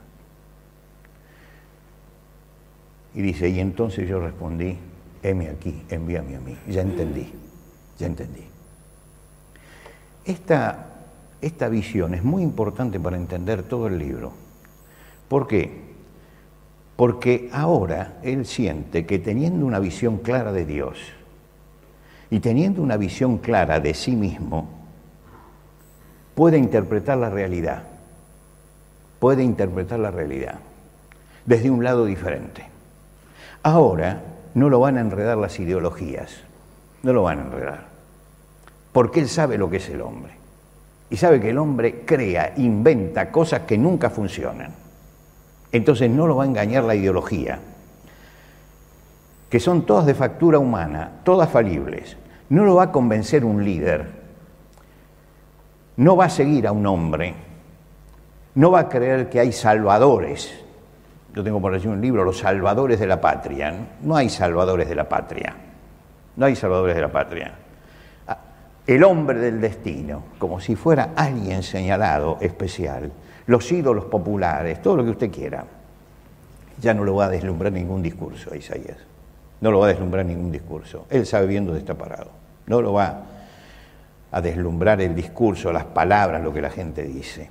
Y 3.17 3.23
dice, 3.23 3.49
y 3.49 3.59
entonces 3.59 4.07
yo 4.07 4.19
respondí, 4.19 4.77
heme 5.23 5.49
aquí, 5.49 5.81
envíame 5.89 6.35
a 6.35 6.39
mí. 6.39 6.55
Ya 6.67 6.81
entendí, 6.81 7.27
ya 7.97 8.05
entendí. 8.05 8.45
Esta, 10.23 10.85
esta 11.41 11.67
visión 11.67 12.13
es 12.13 12.23
muy 12.23 12.43
importante 12.43 12.99
para 12.99 13.17
entender 13.17 13.63
todo 13.63 13.87
el 13.87 13.97
libro. 13.97 14.33
¿Por 15.27 15.47
qué? 15.47 15.81
Porque 16.95 17.49
ahora 17.51 18.19
él 18.21 18.45
siente 18.45 19.07
que 19.07 19.17
teniendo 19.17 19.65
una 19.65 19.79
visión 19.79 20.19
clara 20.19 20.51
de 20.51 20.65
Dios 20.67 20.99
y 22.29 22.39
teniendo 22.39 22.83
una 22.83 22.97
visión 22.97 23.39
clara 23.39 23.79
de 23.79 23.95
sí 23.95 24.15
mismo, 24.15 24.69
puede 26.35 26.59
interpretar 26.59 27.17
la 27.17 27.31
realidad, 27.31 27.81
puede 29.17 29.41
interpretar 29.41 29.97
la 29.97 30.11
realidad 30.11 30.59
desde 31.47 31.71
un 31.71 31.83
lado 31.83 32.05
diferente. 32.05 32.76
Ahora 33.67 34.21
no 34.53 34.69
lo 34.69 34.79
van 34.79 34.97
a 34.97 35.01
enredar 35.01 35.37
las 35.37 35.59
ideologías, 35.59 36.37
no 37.03 37.11
lo 37.11 37.23
van 37.23 37.39
a 37.39 37.41
enredar, 37.41 37.87
porque 38.93 39.19
él 39.19 39.27
sabe 39.27 39.57
lo 39.57 39.69
que 39.69 39.75
es 39.75 39.89
el 39.89 39.99
hombre. 39.99 40.31
Y 41.09 41.17
sabe 41.17 41.41
que 41.41 41.49
el 41.49 41.57
hombre 41.57 42.05
crea, 42.05 42.53
inventa 42.55 43.29
cosas 43.29 43.63
que 43.63 43.77
nunca 43.77 44.09
funcionan. 44.09 44.73
Entonces 45.73 46.09
no 46.09 46.27
lo 46.27 46.37
va 46.37 46.45
a 46.45 46.47
engañar 46.47 46.85
la 46.85 46.95
ideología, 46.95 47.59
que 49.49 49.59
son 49.59 49.85
todas 49.85 50.05
de 50.05 50.15
factura 50.15 50.59
humana, 50.59 51.19
todas 51.25 51.49
falibles. 51.49 52.15
No 52.47 52.63
lo 52.63 52.75
va 52.75 52.83
a 52.83 52.91
convencer 52.93 53.43
un 53.43 53.65
líder, 53.65 54.05
no 55.97 56.15
va 56.15 56.23
a 56.23 56.29
seguir 56.29 56.67
a 56.67 56.71
un 56.71 56.85
hombre, 56.85 57.35
no 58.55 58.71
va 58.71 58.79
a 58.79 58.87
creer 58.87 59.29
que 59.29 59.41
hay 59.41 59.51
salvadores 59.51 60.66
yo 61.33 61.43
tengo 61.43 61.61
por 61.61 61.73
allí 61.73 61.87
un 61.87 62.01
libro, 62.01 62.23
Los 62.23 62.39
Salvadores 62.39 62.99
de 62.99 63.07
la 63.07 63.21
Patria. 63.21 63.73
No 64.01 64.15
hay 64.15 64.29
salvadores 64.29 64.89
de 64.89 64.95
la 64.95 65.07
patria. 65.07 65.55
No 66.35 66.45
hay 66.45 66.55
salvadores 66.55 66.95
de 66.95 67.01
la 67.01 67.11
patria. 67.11 67.53
Ah, 68.27 68.37
el 68.85 69.03
hombre 69.03 69.39
del 69.39 69.59
destino, 69.59 70.23
como 70.37 70.59
si 70.59 70.75
fuera 70.75 71.11
alguien 71.15 71.63
señalado, 71.63 72.37
especial. 72.41 73.11
Los 73.47 73.71
ídolos 73.71 74.05
populares, 74.05 74.81
todo 74.81 74.97
lo 74.97 75.03
que 75.03 75.11
usted 75.11 75.31
quiera. 75.31 75.63
Ya 76.79 76.93
no 76.93 77.03
lo 77.03 77.15
va 77.15 77.25
a 77.25 77.29
deslumbrar 77.29 77.71
ningún 77.71 78.03
discurso 78.03 78.55
Isaías. 78.55 78.97
No 79.61 79.71
lo 79.71 79.79
va 79.79 79.87
a 79.87 79.89
deslumbrar 79.89 80.25
ningún 80.25 80.51
discurso. 80.51 81.07
Él 81.09 81.25
sabe 81.25 81.47
bien 81.47 81.65
dónde 81.65 81.79
está 81.79 81.95
parado. 81.95 82.29
No 82.67 82.81
lo 82.81 82.93
va 82.93 83.23
a 84.31 84.41
deslumbrar 84.41 85.01
el 85.01 85.15
discurso, 85.15 85.71
las 85.71 85.85
palabras, 85.85 86.43
lo 86.43 86.53
que 86.53 86.61
la 86.61 86.69
gente 86.69 87.03
dice. 87.03 87.49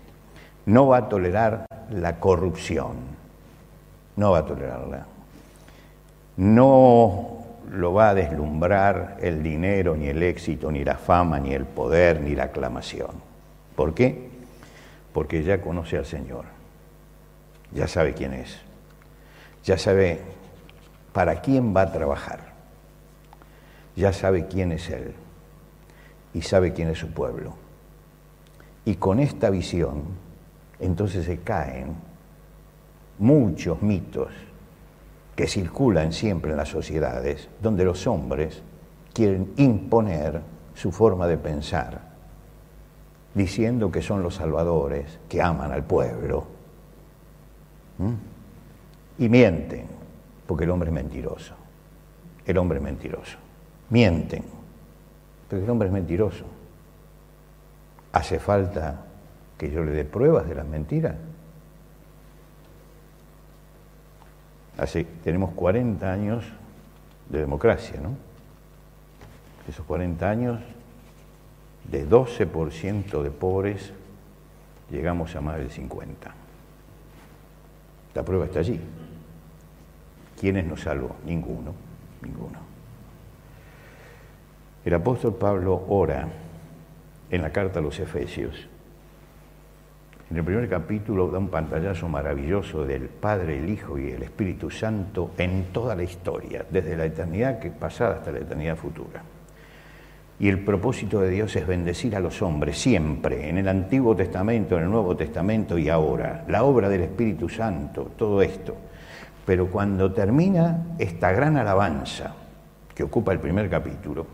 No 0.67 0.89
va 0.89 0.99
a 0.99 1.09
tolerar 1.09 1.67
la 1.91 2.21
corrupción 2.21 3.16
no 4.17 4.33
va 4.33 4.39
a 4.39 4.47
tolerarla. 4.47 5.07
No 6.37 7.45
lo 7.71 7.93
va 7.93 8.11
a 8.11 8.15
deslumbrar 8.15 9.19
el 9.21 9.43
dinero, 9.43 9.97
ni 9.97 10.09
el 10.09 10.23
éxito, 10.23 10.71
ni 10.71 10.85
la 10.85 10.97
fama, 10.97 11.39
ni 11.39 11.53
el 11.53 11.65
poder, 11.65 12.21
ni 12.21 12.35
la 12.35 12.45
aclamación. 12.45 13.11
¿Por 13.75 13.95
qué? 13.95 14.29
Porque 15.13 15.43
ya 15.43 15.61
conoce 15.61 15.99
al 15.99 16.07
Señor, 16.07 16.45
ya 17.73 17.89
sabe 17.89 18.15
quién 18.15 18.33
es, 18.35 18.59
ya 19.65 19.79
sabe 19.79 20.21
para 21.13 21.41
quién 21.41 21.75
va 21.75 21.83
a 21.83 21.93
trabajar, 21.93 22.41
ya 23.97 24.13
sabe 24.13 24.47
quién 24.47 24.73
es 24.73 24.91
Él 24.91 25.15
y 26.35 26.43
sabe 26.43 26.73
quién 26.73 26.89
es 26.89 26.99
su 26.99 27.09
pueblo. 27.09 27.55
Y 28.85 28.97
con 28.97 29.19
esta 29.19 29.51
visión, 29.51 30.05
entonces 30.79 31.25
se 31.25 31.39
caen 31.41 31.97
muchos 33.19 33.83
mitos 33.83 34.29
que 35.35 35.47
circulan 35.47 36.13
siempre 36.13 36.53
en 36.53 36.57
las 36.57 36.69
sociedades, 36.69 37.49
donde 37.63 37.85
los 37.85 38.07
hombres 38.07 38.63
quieren 39.13 39.53
imponer 39.57 40.41
su 40.75 40.93
forma 40.93 41.27
de 41.27 41.39
pensar 41.39 42.07
diciendo 43.37 43.93
que 43.93 44.01
son 44.01 44.23
los 44.23 44.37
salvadores, 44.37 45.19
que 45.29 45.43
aman 45.43 45.71
al 45.71 45.85
pueblo. 45.85 46.47
Y 49.19 49.29
mienten, 49.29 49.85
porque 50.47 50.65
el 50.65 50.71
hombre 50.71 50.89
es 50.89 50.95
mentiroso. 50.95 51.55
El 52.47 52.57
hombre 52.57 52.79
es 52.79 52.85
mentiroso. 52.85 53.37
Mienten, 53.91 54.43
porque 55.51 55.65
el 55.65 55.71
hombre 55.71 55.89
es 55.89 55.93
mentiroso. 55.93 56.47
¿Hace 58.13 58.39
falta 58.39 59.05
que 59.59 59.71
yo 59.71 59.85
le 59.85 59.93
dé 59.93 60.07
pruebas 60.07 60.49
de 60.49 60.55
las 60.55 60.67
mentiras? 60.67 61.17
Tenemos 65.25 65.53
40 65.55 66.13
años 66.13 66.45
de 67.31 67.41
democracia, 67.41 68.01
¿no? 68.01 68.11
Esos 69.69 69.85
40 69.87 70.29
años, 70.29 70.61
de 71.91 72.09
12% 72.09 73.23
de 73.23 73.31
pobres, 73.31 73.93
llegamos 74.91 75.35
a 75.35 75.41
más 75.41 75.57
del 75.57 75.71
50%. 75.71 76.07
La 78.15 78.23
prueba 78.23 78.45
está 78.47 78.61
allí. 78.61 78.81
¿Quiénes 80.39 80.67
nos 80.67 80.83
salvó? 80.83 81.17
Ninguno, 81.25 81.73
ninguno. 82.23 82.59
El 84.85 84.95
apóstol 84.95 85.35
Pablo 85.35 85.85
ora 85.89 86.29
en 87.31 87.43
la 87.43 87.51
carta 87.51 87.81
a 87.81 87.83
los 87.83 87.99
Efesios 87.99 88.69
en 90.29 90.37
el 90.37 90.45
primer 90.45 90.69
capítulo 90.69 91.31
da 91.31 91.39
un 91.39 91.49
pantallazo 91.49 92.09
maravilloso 92.09 92.85
del 92.85 93.09
Padre, 93.09 93.59
el 93.59 93.71
Hijo 93.71 93.97
y 93.97 94.11
el 94.11 94.25
Espíritu 94.25 94.71
Santo 94.71 95.31
en 95.39 95.67
toda 95.73 95.95
la 95.95 96.03
historia, 96.03 96.67
desde 96.69 96.97
la 96.97 97.05
eternidad 97.05 97.61
pasada 97.79 98.17
hasta 98.17 98.33
la 98.33 98.41
eternidad 98.41 98.77
futura. 98.77 99.23
Y 100.39 100.49
el 100.49 100.65
propósito 100.65 101.21
de 101.21 101.31
Dios 101.31 101.55
es 101.55 101.67
bendecir 101.67 102.17
a 102.17 102.21
los 102.21 102.43
hombres 102.43 102.77
siempre, 102.77 103.49
en 103.49 103.59
el 103.59 103.69
Antiguo 103.69 104.17
Testamento, 104.17 104.77
en 104.77 104.85
el 104.85 104.91
Nuevo 104.91 105.17
Testamento 105.17 105.79
y 105.79 105.89
ahora. 105.89 106.45
La 106.49 106.65
obra 106.65 106.89
del 106.89 107.03
Espíritu 107.03 107.49
Santo, 107.49 108.11
todo 108.17 108.43
esto. 108.43 108.77
Pero 109.47 109.69
cuando 109.69 110.13
termina 110.13 110.89
esta 110.99 111.31
gran 111.31 111.57
alabanza 111.57 112.35
que 112.95 113.05
ocupa 113.05 113.33
el 113.33 113.39
primer 113.39 113.71
capítulo, 113.71 114.27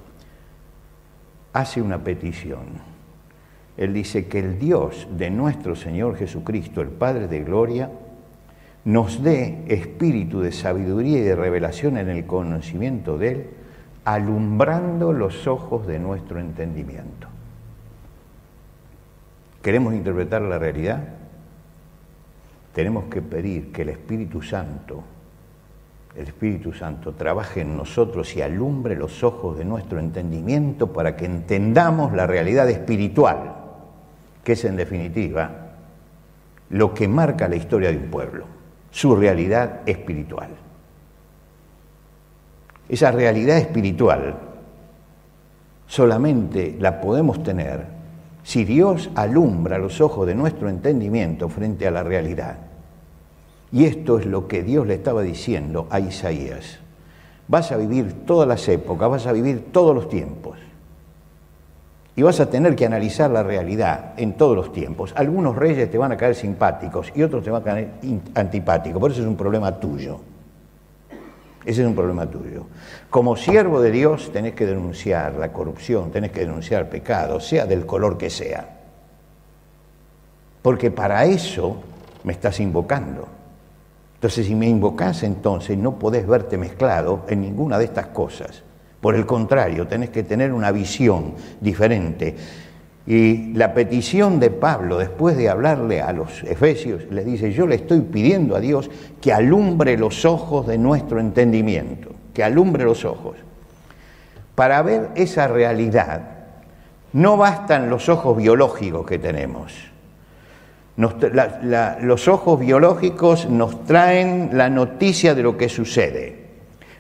hace 1.53 1.83
una 1.83 2.03
petición 2.03 2.92
él 3.77 3.95
dice 3.95 4.27
que 4.27 4.39
el 4.39 4.59
Dios 4.59 5.09
de 5.17 5.31
nuestro 5.31 5.75
Señor 5.75 6.17
Jesucristo, 6.17 6.81
el 6.83 6.89
Padre 6.89 7.27
de 7.27 7.43
Gloria, 7.43 7.91
nos 8.85 9.23
dé 9.23 9.65
espíritu 9.69 10.41
de 10.41 10.53
sabiduría 10.53 11.19
y 11.19 11.23
de 11.23 11.37
revelación 11.37 11.97
en 11.97 12.09
el 12.09 12.27
conocimiento 12.27 13.17
de 13.17 13.29
Él, 13.29 13.47
alumbrando 14.05 15.13
los 15.13 15.47
ojos 15.47 15.87
de 15.87 15.99
nuestro 15.99 16.41
entendimiento. 16.41 17.29
¿Queremos 19.63 19.95
interpretar 19.95 20.43
la 20.43 20.59
realidad? 20.59 21.05
Tenemos 22.75 23.05
que 23.05 23.23
pedir 23.23 23.71
que 23.71 23.83
el 23.83 23.91
Espíritu 23.91 24.43
Santo, 24.43 25.05
el 26.17 26.27
Espíritu 26.27 26.73
Santo 26.73 27.13
trabaje 27.13 27.61
en 27.61 27.77
nosotros 27.77 28.35
y 28.37 28.43
alumbre 28.43 28.97
los 28.97 29.23
ojos 29.23 29.57
de 29.57 29.65
nuestro 29.65 30.01
entendimiento 30.01 30.93
para 30.93 31.17
que 31.17 31.27
entendamos 31.27 32.13
la 32.13 32.27
realidad 32.27 32.69
espiritual 32.69 33.62
que 34.45 34.53
es 34.53 34.65
en 34.65 34.77
definitiva 34.77 35.51
lo 36.71 36.95
que 36.95 37.07
marca 37.07 37.49
la 37.49 37.57
historia 37.57 37.91
de 37.91 37.99
un 37.99 38.11
pueblo, 38.11 38.45
su 38.91 39.15
realidad 39.15 39.81
espiritual. 39.87 40.51
Esa 42.89 43.11
realidad 43.11 43.59
espiritual 43.59 44.35
solamente 45.87 46.77
la 46.81 47.01
podemos 47.01 47.43
tener 47.43 47.87
si 48.43 48.65
Dios 48.65 49.11
alumbra 49.15 49.79
los 49.79 50.01
ojos 50.01 50.27
de 50.27 50.35
nuestro 50.35 50.69
entendimiento 50.69 51.49
frente 51.49 51.87
a 51.87 51.91
la 51.91 52.03
realidad. 52.03 52.57
Y 53.71 53.85
esto 53.85 54.19
es 54.19 54.27
lo 54.27 54.49
que 54.49 54.63
Dios 54.63 54.87
le 54.87 54.95
estaba 54.95 55.23
diciendo 55.23 55.87
a 55.91 56.01
Isaías. 56.01 56.79
Vas 57.49 57.73
a 57.73 57.77
vivir 57.77 58.25
todas 58.27 58.49
las 58.49 58.69
épocas, 58.69 59.11
vas 59.11 59.27
a 59.27 59.33
vivir 59.33 59.73
todos 59.73 59.95
los 59.95 60.09
tiempos. 60.09 60.59
Y 62.15 62.23
vas 62.23 62.41
a 62.41 62.51
tener 62.51 62.77
que 62.77 62.85
analizar 62.85 63.31
la 63.31 63.43
realidad 63.43 64.13
en 64.17 64.35
todos 64.35 64.55
los 64.55 64.73
tiempos. 64.73 65.13
Algunos 65.17 65.57
reyes 65.57 65.91
te 65.91 65.97
van 65.97 66.13
a 66.13 66.17
caer 66.17 66.35
simpáticos 66.35 67.11
y 67.15 67.23
otros 67.23 67.43
te 67.43 67.51
van 67.51 67.63
a 67.63 67.65
caer 67.65 67.89
antipáticos. 68.35 69.01
Por 69.01 69.11
eso 69.11 69.23
es 69.23 69.27
un 69.27 69.37
problema 69.37 69.79
tuyo. 69.79 70.21
Ese 71.65 71.83
es 71.83 71.87
un 71.87 71.95
problema 71.95 72.27
tuyo. 72.27 72.67
Como 73.09 73.37
siervo 73.37 73.81
de 73.81 73.91
Dios 73.91 74.31
tenés 74.33 74.55
que 74.55 74.67
denunciar 74.67 75.37
la 75.37 75.53
corrupción, 75.53 76.11
tenés 76.11 76.33
que 76.33 76.41
denunciar 76.41 76.83
el 76.83 76.89
pecado, 76.89 77.41
sea 77.41 77.67
del 77.67 77.87
color 77.87 78.19
que 78.19 78.31
sea. 78.31 78.69
Porque 80.61 80.91
para 80.91 81.25
eso 81.25 81.83
me 82.25 82.33
estás 82.33 82.61
invocando. 82.61 83.29
Entonces, 84.15 84.47
si 84.47 84.55
me 84.55 84.69
invocas, 84.69 85.23
entonces 85.25 85.77
no 85.77 85.99
podés 85.99 86.27
verte 86.27 86.57
mezclado 86.57 87.25
en 87.29 87.41
ninguna 87.41 87.79
de 87.79 87.87
estas 87.87 88.07
cosas. 88.09 88.63
Por 89.03 89.17
el 89.17 89.27
contrario, 89.27 89.89
tenés 89.89 90.11
que 90.11 90.23
tener 90.23 90.53
una 90.53 90.71
visión 90.71 91.35
diferente. 91.61 92.37
Y 93.05 93.53
la 93.55 93.75
petición 93.75 94.39
de 94.39 94.51
Pablo, 94.51 94.97
después 94.97 95.37
de 95.37 95.49
hablarle 95.49 96.01
a 96.01 96.13
los 96.13 96.45
efesios, 96.45 97.03
les 97.11 97.27
dice, 97.27 97.53
yo 97.53 97.67
le 97.67 97.75
estoy 97.75 98.03
pidiendo 98.03 98.55
a 98.55 98.61
Dios 98.61 98.89
que 99.21 99.33
alumbre 99.33 99.99
los 99.99 100.25
ojos 100.25 100.69
de 100.69 100.79
nuestro 100.79 101.19
entendimiento, 101.19 102.11
que 102.33 102.45
alumbre 102.45 102.85
los 102.85 103.05
ojos. 103.05 103.35
Para 104.55 104.81
ver 104.83 105.09
esa 105.17 105.49
realidad, 105.49 106.23
no 107.13 107.37
bastan 107.37 107.91
los 107.91 108.09
ojos 108.09 108.37
biológicos 108.37 109.05
que 109.05 109.19
tenemos. 109.19 109.75
los 110.97 112.29
ojos 112.29 112.61
biológicos 112.61 113.51
nos 113.51 113.85
traen 113.85 114.51
la 114.53 114.71
noticia 114.71 115.35
de 115.35 115.43
lo 115.43 115.57
que 115.57 115.69
sucede. 115.69 116.42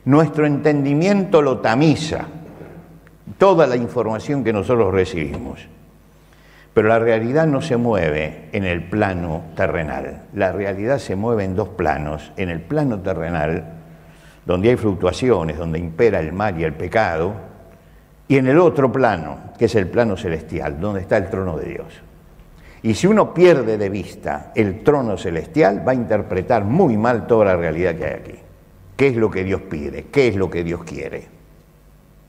Nuestro 0.04 0.46
entendimiento 0.46 1.42
lo 1.42 1.58
tamiza, 1.58 2.26
toda 3.38 3.66
la 3.66 3.76
información 3.76 4.42
que 4.42 4.52
nosotros 4.52 4.92
recibimos. 4.92 5.60
Pero 6.74 6.88
la 6.88 6.98
realidad 6.98 7.46
no 7.46 7.60
se 7.60 7.76
mueve 7.76 8.48
en 8.52 8.64
el 8.64 8.82
plano 8.82 9.42
terrenal. 9.54 10.22
La 10.34 10.52
realidad 10.52 10.98
se 10.98 11.16
mueve 11.16 11.44
en 11.44 11.54
dos 11.54 11.68
planos. 11.68 12.32
En 12.36 12.48
el 12.48 12.62
plano 12.62 12.98
terrenal, 13.00 13.64
donde 14.46 14.70
hay 14.70 14.76
fluctuaciones, 14.76 15.58
donde 15.58 15.78
impera 15.78 16.18
el 16.18 16.32
mal 16.32 16.58
y 16.58 16.64
el 16.64 16.72
pecado, 16.72 17.34
y 18.26 18.38
en 18.38 18.46
el 18.46 18.58
otro 18.58 18.90
plano, 18.90 19.52
que 19.58 19.66
es 19.66 19.74
el 19.74 19.86
plano 19.88 20.16
celestial, 20.16 20.80
donde 20.80 21.02
está 21.02 21.18
el 21.18 21.28
trono 21.28 21.58
de 21.58 21.66
Dios. 21.66 22.02
Y 22.82 22.94
si 22.94 23.06
uno 23.06 23.32
pierde 23.32 23.76
de 23.76 23.88
vista 23.88 24.50
el 24.54 24.82
trono 24.82 25.16
celestial, 25.16 25.86
va 25.86 25.92
a 25.92 25.94
interpretar 25.94 26.64
muy 26.64 26.96
mal 26.96 27.26
toda 27.26 27.44
la 27.44 27.56
realidad 27.56 27.94
que 27.94 28.04
hay 28.04 28.12
aquí. 28.14 28.34
¿Qué 28.96 29.08
es 29.08 29.16
lo 29.16 29.30
que 29.30 29.44
Dios 29.44 29.62
pide? 29.62 30.06
¿Qué 30.12 30.28
es 30.28 30.36
lo 30.36 30.50
que 30.50 30.64
Dios 30.64 30.84
quiere? 30.84 31.26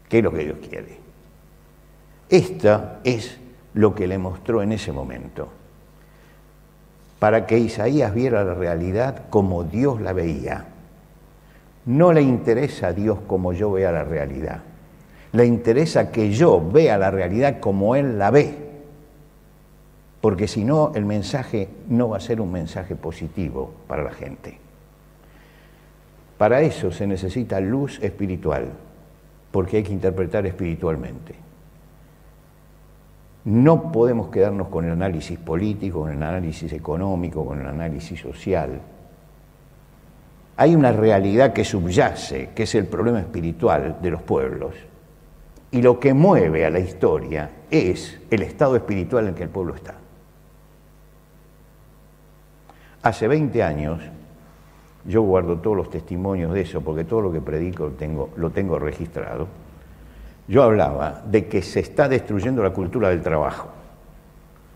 ¿Qué 0.09 0.19
es 0.19 0.23
lo 0.23 0.31
que 0.31 0.43
Dios 0.43 0.57
quiere? 0.67 0.97
Esta 2.29 2.99
es 3.03 3.37
lo 3.73 3.93
que 3.93 4.07
le 4.07 4.17
mostró 4.17 4.61
en 4.61 4.71
ese 4.71 4.91
momento, 4.91 5.49
para 7.19 7.45
que 7.45 7.57
Isaías 7.57 8.13
viera 8.13 8.43
la 8.43 8.53
realidad 8.53 9.23
como 9.29 9.63
Dios 9.63 10.01
la 10.01 10.13
veía. 10.13 10.67
No 11.85 12.13
le 12.13 12.21
interesa 12.21 12.87
a 12.87 12.93
Dios 12.93 13.19
como 13.27 13.53
yo 13.53 13.71
vea 13.71 13.91
la 13.91 14.03
realidad, 14.03 14.61
le 15.31 15.45
interesa 15.45 16.11
que 16.11 16.31
yo 16.31 16.61
vea 16.71 16.97
la 16.97 17.11
realidad 17.11 17.59
como 17.59 17.95
Él 17.95 18.17
la 18.17 18.31
ve, 18.31 18.55
porque 20.21 20.47
si 20.47 20.63
no 20.63 20.91
el 20.95 21.05
mensaje 21.05 21.67
no 21.89 22.09
va 22.09 22.17
a 22.17 22.21
ser 22.21 22.39
un 22.39 22.51
mensaje 22.51 22.95
positivo 22.95 23.73
para 23.87 24.03
la 24.03 24.11
gente. 24.11 24.62
Para 26.37 26.61
eso 26.61 26.91
se 26.91 27.07
necesita 27.07 27.59
luz 27.59 27.99
espiritual, 28.01 28.71
porque 29.51 29.77
hay 29.77 29.83
que 29.83 29.93
interpretar 29.93 30.45
espiritualmente. 30.45 31.35
No 33.45 33.91
podemos 33.91 34.29
quedarnos 34.29 34.69
con 34.69 34.85
el 34.85 34.91
análisis 34.91 35.37
político, 35.37 36.01
con 36.01 36.11
el 36.11 36.23
análisis 36.23 36.71
económico, 36.71 37.45
con 37.45 37.59
el 37.59 37.67
análisis 37.67 38.19
social. 38.19 38.79
Hay 40.55 40.75
una 40.75 40.91
realidad 40.91 41.51
que 41.51 41.65
subyace, 41.65 42.51
que 42.55 42.63
es 42.63 42.75
el 42.75 42.85
problema 42.85 43.19
espiritual 43.19 43.97
de 44.01 44.11
los 44.11 44.21
pueblos. 44.21 44.75
Y 45.71 45.81
lo 45.81 45.99
que 45.99 46.13
mueve 46.13 46.65
a 46.65 46.69
la 46.69 46.79
historia 46.79 47.49
es 47.69 48.19
el 48.29 48.43
estado 48.43 48.75
espiritual 48.75 49.27
en 49.27 49.35
que 49.35 49.43
el 49.43 49.49
pueblo 49.49 49.75
está. 49.75 49.95
Hace 53.01 53.27
20 53.27 53.63
años 53.63 53.99
yo 55.05 55.21
guardo 55.21 55.57
todos 55.57 55.75
los 55.75 55.89
testimonios 55.89 56.53
de 56.53 56.61
eso, 56.61 56.81
porque 56.81 57.03
todo 57.03 57.21
lo 57.21 57.31
que 57.31 57.41
predico 57.41 57.85
lo 57.85 57.91
tengo, 57.91 58.29
lo 58.37 58.49
tengo 58.51 58.79
registrado. 58.79 59.47
Yo 60.47 60.63
hablaba 60.63 61.21
de 61.25 61.47
que 61.47 61.61
se 61.61 61.79
está 61.79 62.07
destruyendo 62.07 62.63
la 62.63 62.71
cultura 62.71 63.09
del 63.09 63.21
trabajo. 63.21 63.69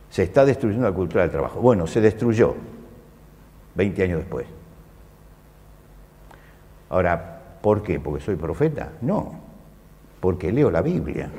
Se 0.10 0.24
está 0.24 0.46
destruyendo 0.46 0.88
la 0.88 0.96
cultura 0.96 1.24
del 1.24 1.32
trabajo. 1.32 1.60
Bueno, 1.60 1.88
se 1.88 2.02
destruyó 2.02 2.56
20 3.76 4.04
años 4.04 4.20
después. 4.20 4.48
Ahora, 6.90 7.42
¿por 7.62 7.84
qué? 7.84 8.00
¿Porque 8.00 8.24
soy 8.24 8.36
profeta? 8.36 8.94
No, 9.02 9.34
porque 10.20 10.52
leo 10.52 10.72
la 10.72 10.82
Biblia. 10.82 11.30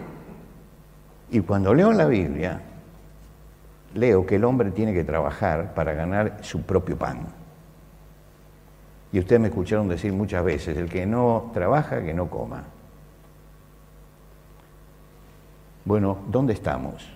Y 1.31 1.41
cuando 1.41 1.75
leo 1.75 1.93
la 1.93 2.07
Biblia, 2.07 2.61
leo 3.95 4.27
que 4.27 4.37
el 4.37 4.45
hombre 4.45 4.71
tiene 4.71 4.93
que 4.93 5.05
trabajar 5.05 5.75
para 5.75 5.95
ganar 5.95 6.39
su 6.43 6.63
propio 6.63 6.97
pan. 6.97 7.38
Y 9.13 9.19
ustedes 9.19 9.41
me 9.41 9.49
escucharon 9.49 9.89
decir 9.89 10.13
muchas 10.13 10.45
veces, 10.45 10.77
el 10.77 10.89
que 10.89 11.07
no 11.07 11.51
trabaja, 11.55 12.03
que 12.03 12.13
no 12.13 12.29
coma. 12.29 12.65
Bueno, 15.85 16.19
¿dónde 16.29 16.53
estamos? 16.53 17.09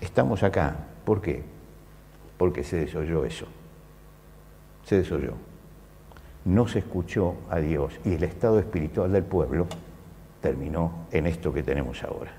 Estamos 0.00 0.42
acá. 0.42 0.76
¿Por 1.04 1.20
qué? 1.20 1.44
Porque 2.36 2.64
se 2.64 2.76
desoyó 2.76 3.24
eso. 3.24 3.46
Se 4.84 4.98
desoyó. 4.98 5.34
No 6.44 6.66
se 6.66 6.80
escuchó 6.80 7.34
a 7.48 7.58
Dios 7.58 7.98
y 8.04 8.14
el 8.14 8.24
estado 8.24 8.58
espiritual 8.58 9.12
del 9.12 9.24
pueblo 9.24 9.66
terminó 10.40 11.06
en 11.12 11.26
esto 11.26 11.52
que 11.52 11.62
tenemos 11.62 12.02
ahora. 12.02 12.32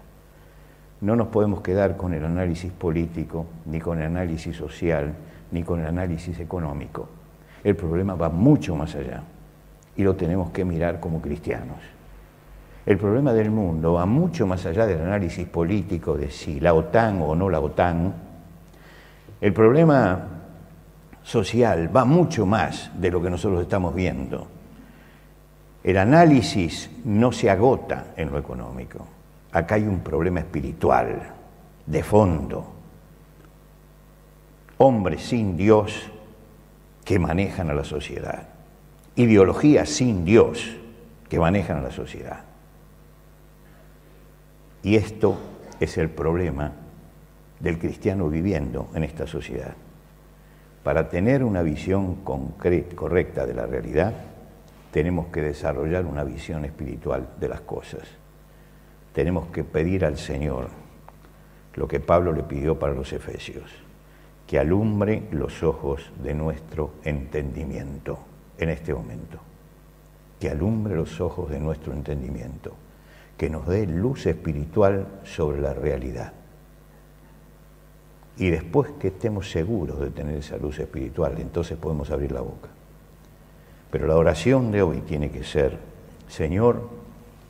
No 0.99 1.15
nos 1.15 1.28
podemos 1.28 1.61
quedar 1.61 1.95
con 1.95 2.13
el 2.13 2.26
análisis 2.26 2.72
político, 2.72 3.45
ni 3.65 3.80
con 3.80 3.99
el 3.99 4.05
análisis 4.05 4.55
social, 4.55 5.13
ni 5.51 5.63
con 5.63 5.80
el 5.80 5.88
análisis 5.88 6.39
económico. 6.39 7.07
El 7.64 7.76
problema 7.76 8.16
va 8.16 8.30
mucho 8.30 8.76
más 8.76 8.95
allá 8.95 9.22
y 9.95 10.03
lo 10.03 10.16
tenemos 10.16 10.51
que 10.51 10.64
mirar 10.64 10.99
como 10.99 11.22
cristianos. 11.22 11.78
El 12.86 12.97
problema 12.97 13.34
del 13.34 13.51
mundo 13.51 13.93
va 13.93 14.05
mucho 14.05 14.47
más 14.47 14.66
allá 14.66 14.86
del 14.86 15.01
análisis 15.01 15.45
político 15.47 16.18
de 16.18 16.32
si 16.32 16.60
la 16.60 16.74
OTAN 16.74 17.22
o 17.22 17.36
no 17.36 17.49
la 17.49 17.60
OTAN. 17.60 18.14
El 19.41 19.53
problema 19.53 20.28
social 21.22 21.93
va 21.93 22.05
mucho 22.05 22.45
más 22.45 22.91
de 22.97 23.12
lo 23.12 23.22
que 23.22 23.30
nosotros 23.30 23.62
estamos 23.62 23.93
viendo. 23.93 24.47
El 25.84 25.97
análisis 25.97 26.89
no 27.03 27.32
se 27.32 27.49
agota 27.49 28.14
en 28.16 28.32
lo 28.32 28.38
económico. 28.38 29.05
Acá 29.51 29.76
hay 29.76 29.84
un 29.84 29.99
problema 29.99 30.39
espiritual, 30.39 31.22
de 31.86 32.03
fondo. 32.03 32.74
Hombres 34.78 35.24
sin 35.24 35.58
Dios 35.58 36.12
que 37.08 37.20
manejan 37.20 37.70
a 37.70 37.74
la 37.74 37.86
sociedad. 37.86 38.49
Ideologías 39.16 39.88
sin 39.88 40.26
Dios 40.26 40.76
que 41.30 41.39
manejan 41.39 41.78
a 41.78 41.82
la 41.82 41.91
sociedad. 41.91 42.41
Y 44.84 44.97
esto 44.97 45.38
es 45.80 45.97
el 45.97 46.10
problema 46.10 46.74
del 47.62 47.80
cristiano 47.80 48.28
viviendo 48.28 48.89
en 48.93 49.05
esta 49.05 49.26
sociedad. 49.26 49.74
Para 50.84 51.08
tener 51.08 51.45
una 51.45 51.62
visión 51.62 52.16
correcta 52.16 53.45
de 53.45 53.53
la 53.53 53.66
realidad, 53.66 54.14
tenemos 54.91 55.28
que 55.28 55.41
desarrollar 55.41 56.05
una 56.05 56.26
visión 56.26 56.66
espiritual 56.66 57.30
de 57.39 57.47
las 57.47 57.62
cosas. 57.62 58.03
Tenemos 59.14 59.47
que 59.47 59.64
pedir 59.64 60.03
al 60.03 60.18
Señor 60.18 60.68
lo 61.76 61.88
que 61.88 62.01
Pablo 62.01 62.34
le 62.34 62.43
pidió 62.43 62.78
para 62.78 62.93
los 62.93 63.14
Efesios, 63.14 63.86
que 64.48 64.58
alumbre 64.58 65.28
los 65.32 65.62
ojos 65.62 66.10
de 66.24 66.34
nuestro 66.34 66.91
entendimiento 67.04 68.18
en 68.58 68.70
este 68.70 68.93
momento, 68.93 69.39
que 70.39 70.50
alumbre 70.50 70.95
los 70.95 71.20
ojos 71.20 71.50
de 71.50 71.60
nuestro 71.60 71.93
entendimiento 71.93 72.74
que 73.38 73.50
nos 73.50 73.68
dé 73.68 73.86
luz 73.86 74.26
espiritual 74.26 75.08
sobre 75.24 75.62
la 75.62 75.74
realidad. 75.74 76.34
Y 78.38 78.50
después 78.50 78.91
que 79.00 79.10
estemos 79.10 79.52
seguros 79.52 80.00
de 80.00 80.10
tener 80.10 80.38
esa 80.38 80.58
luz 80.58 80.80
espiritual, 80.80 81.36
entonces 81.38 81.78
podemos 81.78 82.10
abrir 82.10 82.32
la 82.32 82.41
boca. 82.41 82.70
Pero 83.91 84.08
la 84.08 84.16
oración 84.16 84.72
de 84.72 84.82
hoy 84.82 85.02
tiene 85.02 85.30
que 85.30 85.43
ser, 85.43 85.78
Señor, 86.28 86.89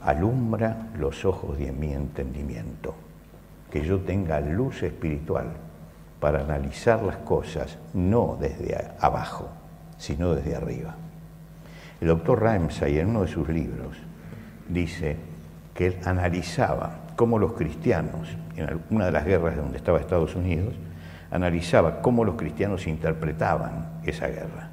alumbra 0.01 0.89
los 0.97 1.25
ojos 1.25 1.57
de 1.57 1.71
mi 1.71 1.93
entendimiento, 1.93 2.93
que 3.71 3.81
yo 3.81 3.99
tenga 3.99 4.39
luz 4.39 4.83
espiritual 4.83 5.47
para 6.19 6.41
analizar 6.41 7.03
las 7.03 7.17
cosas 7.17 7.77
no 7.93 8.37
desde 8.39 8.77
abajo, 8.99 9.49
sino 9.97 10.33
desde 10.33 10.55
arriba. 10.55 10.95
El 12.01 12.07
doctor 12.07 12.41
Ramsay 12.41 12.99
en 12.99 13.09
uno 13.09 13.21
de 13.21 13.27
sus 13.27 13.49
libros 13.49 13.97
dice, 14.69 15.17
que 15.77 15.87
él 15.87 15.97
analizaba 16.05 17.01
cómo 17.15 17.37
los 17.37 17.53
cristianos, 17.53 18.35
en 18.55 18.81
una 18.89 19.05
de 19.05 19.11
las 19.11 19.25
guerras 19.25 19.55
donde 19.55 19.77
estaba 19.77 19.99
Estados 19.99 20.35
Unidos, 20.35 20.73
analizaba 21.29 22.01
cómo 22.01 22.25
los 22.25 22.35
cristianos 22.35 22.87
interpretaban 22.87 23.99
esa 24.03 24.27
guerra. 24.27 24.71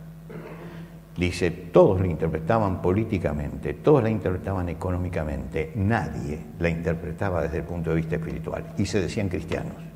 Dice, 1.17 1.51
todos 1.51 2.01
la 2.01 2.07
interpretaban 2.07 2.81
políticamente, 2.81 3.75
todos 3.75 4.03
la 4.03 4.11
interpretaban 4.11 4.69
económicamente, 4.71 5.73
nadie 5.77 6.41
la 6.59 6.71
interpretaba 6.71 7.43
desde 7.43 7.59
el 7.59 7.65
punto 7.65 7.91
de 7.91 7.97
vista 7.97 8.17
espiritual 8.17 8.73
y 8.79 8.87
se 8.87 9.01
decían 9.01 9.29
cristianos. 9.29 9.94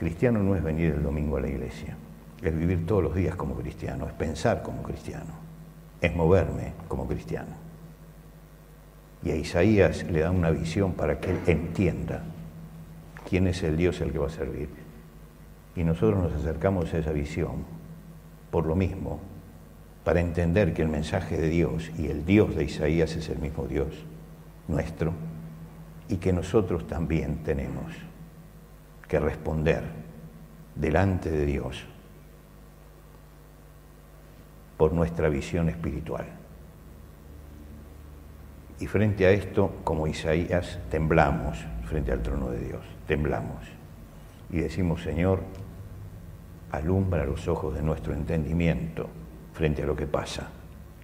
Cristiano 0.00 0.42
no 0.42 0.56
es 0.56 0.64
venir 0.64 0.94
el 0.94 1.02
domingo 1.04 1.36
a 1.36 1.40
la 1.40 1.48
iglesia, 1.48 1.96
es 2.42 2.58
vivir 2.58 2.84
todos 2.84 3.04
los 3.04 3.14
días 3.14 3.36
como 3.36 3.54
cristiano, 3.54 4.08
es 4.08 4.12
pensar 4.14 4.62
como 4.62 4.82
cristiano 4.82 5.50
es 6.00 6.14
moverme 6.14 6.72
como 6.88 7.06
cristiano. 7.06 7.50
Y 9.22 9.30
a 9.30 9.36
Isaías 9.36 10.04
le 10.10 10.20
da 10.20 10.30
una 10.30 10.50
visión 10.50 10.92
para 10.92 11.20
que 11.20 11.30
él 11.30 11.38
entienda 11.46 12.22
quién 13.28 13.46
es 13.46 13.62
el 13.62 13.76
Dios 13.76 14.00
el 14.00 14.12
que 14.12 14.18
va 14.18 14.28
a 14.28 14.30
servir. 14.30 14.68
Y 15.76 15.84
nosotros 15.84 16.22
nos 16.22 16.32
acercamos 16.32 16.92
a 16.94 16.98
esa 16.98 17.12
visión 17.12 17.64
por 18.50 18.66
lo 18.66 18.74
mismo, 18.74 19.20
para 20.02 20.20
entender 20.20 20.72
que 20.72 20.82
el 20.82 20.88
mensaje 20.88 21.36
de 21.36 21.48
Dios 21.48 21.92
y 21.96 22.06
el 22.06 22.24
Dios 22.24 22.56
de 22.56 22.64
Isaías 22.64 23.14
es 23.14 23.28
el 23.28 23.38
mismo 23.38 23.66
Dios 23.66 23.88
nuestro 24.66 25.12
y 26.08 26.16
que 26.16 26.32
nosotros 26.32 26.86
también 26.88 27.44
tenemos 27.44 27.92
que 29.10 29.18
responder 29.18 29.82
delante 30.76 31.32
de 31.32 31.44
Dios 31.44 31.84
por 34.76 34.92
nuestra 34.92 35.28
visión 35.28 35.68
espiritual. 35.68 36.26
Y 38.78 38.86
frente 38.86 39.26
a 39.26 39.30
esto, 39.30 39.80
como 39.82 40.06
Isaías, 40.06 40.78
temblamos 40.90 41.58
frente 41.84 42.12
al 42.12 42.22
trono 42.22 42.50
de 42.50 42.60
Dios, 42.60 42.82
temblamos. 43.08 43.66
Y 44.48 44.60
decimos, 44.60 45.02
Señor, 45.02 45.42
alumbra 46.70 47.24
los 47.24 47.48
ojos 47.48 47.74
de 47.74 47.82
nuestro 47.82 48.14
entendimiento 48.14 49.08
frente 49.54 49.82
a 49.82 49.86
lo 49.86 49.96
que 49.96 50.06
pasa, 50.06 50.50